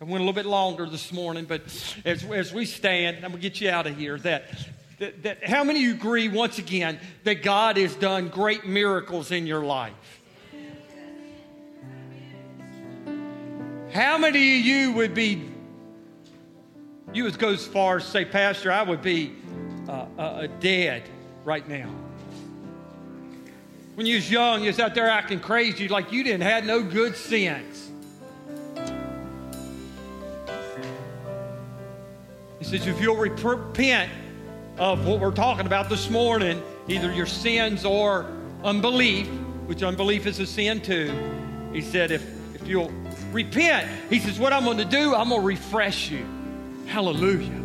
I 0.01 0.05
went 0.05 0.17
a 0.17 0.25
little 0.25 0.33
bit 0.33 0.47
longer 0.47 0.87
this 0.87 1.13
morning, 1.13 1.45
but 1.45 1.63
as, 2.05 2.25
as 2.25 2.53
we 2.53 2.67
stand, 2.67 3.19
I'm 3.19 3.31
going 3.31 3.35
to 3.35 3.39
get 3.39 3.61
you 3.61 3.71
out 3.71 3.87
of 3.87 3.97
here, 3.97 4.19
that, 4.19 4.45
that, 4.99 5.23
that 5.23 5.45
how 5.45 5.65
many 5.65 5.81
of 5.81 5.85
you 5.85 5.95
agree, 5.95 6.29
once 6.29 6.59
again, 6.59 6.99
that 7.23 7.43
God 7.43 7.77
has 7.77 7.95
done 7.95 8.29
great 8.29 8.67
miracles 8.67 9.31
in 9.31 9.47
your 9.47 9.65
life? 9.65 9.95
How 13.93 14.19
many 14.19 14.59
of 14.59 14.67
you 14.67 14.93
would 14.93 15.15
be, 15.15 15.45
you 17.13 17.23
would 17.25 17.39
go 17.39 17.51
as 17.51 17.65
far 17.65 17.99
as 17.99 18.05
say, 18.05 18.25
Pastor, 18.25 18.73
I 18.73 18.83
would 18.83 19.03
be 19.03 19.33
uh, 19.89 20.07
uh, 20.19 20.47
dead 20.59 21.05
right 21.45 21.67
now? 21.69 21.89
When 23.95 24.07
you 24.07 24.17
was 24.17 24.31
young, 24.31 24.63
you 24.63 24.69
was 24.69 24.81
out 24.81 24.95
there 24.95 25.09
acting 25.09 25.41
crazy 25.41 25.89
like 25.89 26.13
you 26.13 26.25
didn't 26.25 26.43
have 26.43 26.65
no 26.65 26.83
good 26.83 27.17
sense. 27.17 27.91
He 32.59 32.65
says, 32.65 32.87
if 32.87 33.01
you'll 33.01 33.17
repent 33.17 34.11
of 34.79 35.07
what 35.07 35.21
we're 35.21 35.31
talking 35.31 35.67
about 35.67 35.89
this 35.89 36.11
morning, 36.11 36.63
either 36.89 37.13
your 37.13 37.27
sins 37.27 37.85
or 37.85 38.27
unbelief, 38.65 39.29
which 39.67 39.83
unbelief 39.83 40.27
is 40.27 40.41
a 40.41 40.47
sin 40.47 40.81
too. 40.81 41.13
He 41.73 41.81
said, 41.81 42.11
if, 42.11 42.25
if 42.55 42.67
you'll 42.67 42.93
repent, 43.33 43.89
he 44.11 44.19
says, 44.19 44.39
what 44.39 44.53
I'm 44.53 44.65
going 44.65 44.79
to 44.79 44.85
do, 44.85 45.15
I'm 45.15 45.29
going 45.29 45.41
to 45.41 45.47
refresh 45.47 46.11
you. 46.11 46.27
Hallelujah. 46.87 47.63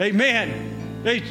Amen. 0.00 1.00
Hey, 1.02 1.22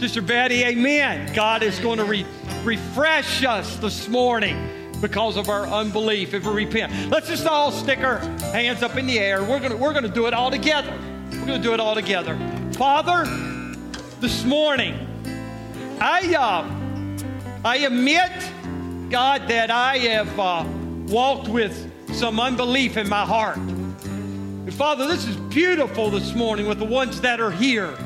Sister 0.00 0.20
Betty, 0.20 0.64
amen. 0.64 1.32
God 1.34 1.62
is 1.62 1.78
going 1.78 1.98
to 1.98 2.04
re- 2.04 2.26
refresh 2.64 3.44
us 3.44 3.76
this 3.76 4.08
morning 4.08 4.90
because 5.00 5.36
of 5.36 5.48
our 5.48 5.66
unbelief 5.66 6.34
if 6.34 6.44
we 6.44 6.52
repent. 6.52 7.10
Let's 7.10 7.28
just 7.28 7.46
all 7.46 7.70
stick 7.70 8.00
our 8.00 8.18
hands 8.52 8.82
up 8.82 8.96
in 8.96 9.06
the 9.06 9.18
air. 9.18 9.42
We're 9.44 9.60
going 9.60 9.78
we're 9.78 9.98
to 10.00 10.08
do 10.08 10.26
it 10.26 10.34
all 10.34 10.50
together. 10.50 10.92
We're 11.30 11.46
going 11.46 11.62
to 11.62 11.68
do 11.68 11.74
it 11.74 11.80
all 11.80 11.94
together. 11.94 12.36
Father, 12.72 13.24
this 14.20 14.44
morning, 14.44 14.94
I, 16.00 16.34
uh, 16.34 17.64
I 17.64 17.76
admit, 17.78 18.32
God, 19.10 19.48
that 19.48 19.70
I 19.70 19.98
have 19.98 20.38
uh, 20.38 20.64
walked 21.06 21.48
with 21.48 21.90
some 22.14 22.40
unbelief 22.40 22.96
in 22.96 23.08
my 23.08 23.24
heart. 23.24 23.56
And 23.56 24.74
Father, 24.74 25.06
this 25.06 25.26
is 25.26 25.36
beautiful 25.36 26.10
this 26.10 26.34
morning 26.34 26.66
with 26.66 26.78
the 26.78 26.84
ones 26.84 27.20
that 27.20 27.40
are 27.40 27.52
here. 27.52 27.96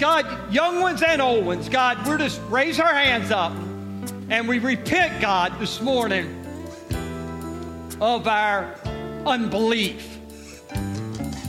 God, 0.00 0.50
young 0.50 0.80
ones 0.80 1.02
and 1.02 1.20
old 1.20 1.44
ones, 1.44 1.68
God, 1.68 2.08
we're 2.08 2.16
just 2.16 2.40
raise 2.48 2.80
our 2.80 2.94
hands 2.94 3.30
up 3.30 3.52
and 4.30 4.48
we 4.48 4.58
repent, 4.58 5.20
God, 5.20 5.52
this 5.60 5.82
morning 5.82 6.42
of 8.00 8.26
our 8.26 8.74
unbelief. 9.26 10.18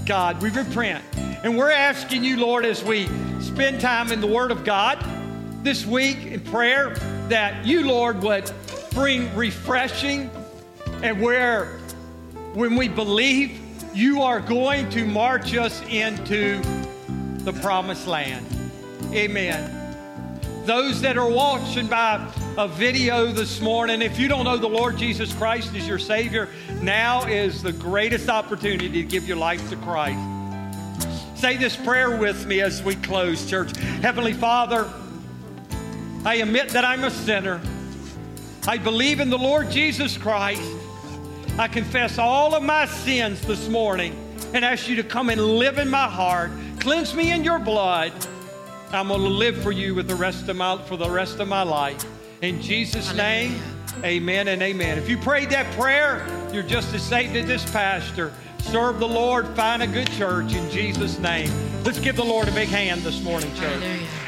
God, 0.06 0.42
we 0.42 0.50
repent. 0.50 1.02
And 1.16 1.58
we're 1.58 1.72
asking 1.72 2.26
you, 2.26 2.42
Lord, 2.42 2.66
as 2.66 2.84
we 2.84 3.08
spend 3.40 3.80
time 3.80 4.12
in 4.12 4.20
the 4.20 4.28
Word 4.28 4.52
of 4.52 4.66
God 4.66 5.02
this 5.64 5.86
week 5.86 6.26
in 6.26 6.42
prayer, 6.42 6.96
that 7.30 7.66
you, 7.66 7.88
Lord, 7.88 8.22
would 8.22 8.52
bring 8.92 9.34
refreshing 9.34 10.30
and 11.02 11.22
where, 11.22 11.80
when 12.54 12.76
we 12.76 12.90
believe, 12.90 13.58
you 13.94 14.22
are 14.22 14.42
going 14.42 14.90
to 14.90 15.06
march 15.06 15.56
us 15.56 15.82
into 15.84 16.62
the 17.44 17.54
promised 17.54 18.08
land. 18.08 18.46
Amen. 19.14 19.78
Those 20.66 21.02
that 21.02 21.18
are 21.18 21.30
watching 21.30 21.88
by 21.88 22.32
a 22.58 22.68
video 22.68 23.32
this 23.32 23.62
morning, 23.62 24.04
if 24.04 24.20
you 24.20 24.28
don't 24.28 24.46
know 24.46 24.58
the 24.58 24.70
Lord 24.70 24.96
Jesus 24.98 25.34
Christ 25.34 25.74
as 25.76 25.88
your 25.88 25.98
Savior, 25.98 26.50
now 26.82 27.24
is 27.24 27.64
the 27.64 27.74
greatest 27.74 28.30
opportunity 28.30 28.90
to 28.90 29.04
give 29.04 29.28
your 29.28 29.38
life 29.38 29.68
to 29.72 29.76
Christ. 29.78 30.20
Say 31.36 31.58
this 31.58 31.76
prayer 31.76 32.16
with 32.16 32.46
me 32.46 32.62
as 32.62 32.84
we 32.84 32.94
close, 32.96 33.50
church. 33.50 33.76
Heavenly 33.76 34.34
Father, 34.34 34.88
I 36.24 36.36
admit 36.36 36.70
that 36.70 36.86
I'm 36.86 37.04
a 37.04 37.10
sinner. 37.10 37.60
I 38.68 38.78
believe 38.78 39.20
in 39.20 39.32
the 39.32 39.40
Lord 39.40 39.72
Jesus 39.72 40.16
Christ. 40.16 40.62
I 41.58 41.68
confess 41.68 42.20
all 42.20 42.54
of 42.54 42.62
my 42.62 42.86
sins 42.86 43.42
this 43.42 43.68
morning 43.68 44.16
and 44.54 44.64
ask 44.64 44.88
you 44.88 44.98
to 44.98 45.04
come 45.04 45.30
and 45.30 45.42
live 45.44 45.80
in 45.80 45.90
my 45.90 46.08
heart. 46.08 46.52
Cleanse 46.82 47.14
me 47.14 47.32
in 47.32 47.44
your 47.44 47.60
blood. 47.60 48.12
I'm 48.92 49.10
going 49.10 49.22
to 49.22 49.28
live 49.28 49.62
for 49.62 49.72
you 49.72 49.94
with 49.94 50.08
the 50.08 50.16
rest 50.16 50.50
of 50.50 50.56
my, 50.56 50.82
for 50.86 50.98
the 50.98 51.08
rest 51.08 51.40
of 51.40 51.48
my 51.48 51.62
life. 51.62 52.04
In 52.42 52.60
Jesus' 52.60 53.14
name, 53.14 53.62
amen 54.04 54.48
and 54.48 54.64
amen. 54.64 54.98
If 54.98 55.08
you 55.08 55.20
prayed 55.20 55.52
that 55.52 55.72
prayer, 55.78 56.26
you're 56.52 56.64
just 56.64 56.92
as 56.96 57.04
saved 57.04 57.36
as 57.36 57.46
this 57.46 57.72
pastor. 57.72 58.34
Serve 58.62 59.00
the 59.00 59.08
Lord, 59.08 59.48
find 59.50 59.84
a 59.84 59.88
good 59.88 60.10
church 60.14 60.56
in 60.56 60.72
Jesus' 60.72 61.20
name. 61.20 61.52
Let's 61.84 62.00
give 62.00 62.16
the 62.16 62.26
Lord 62.26 62.48
a 62.48 62.52
big 62.52 62.70
hand 62.70 63.02
this 63.02 63.22
morning, 63.22 63.54
church. 63.54 63.84
Hallelujah. 63.84 64.21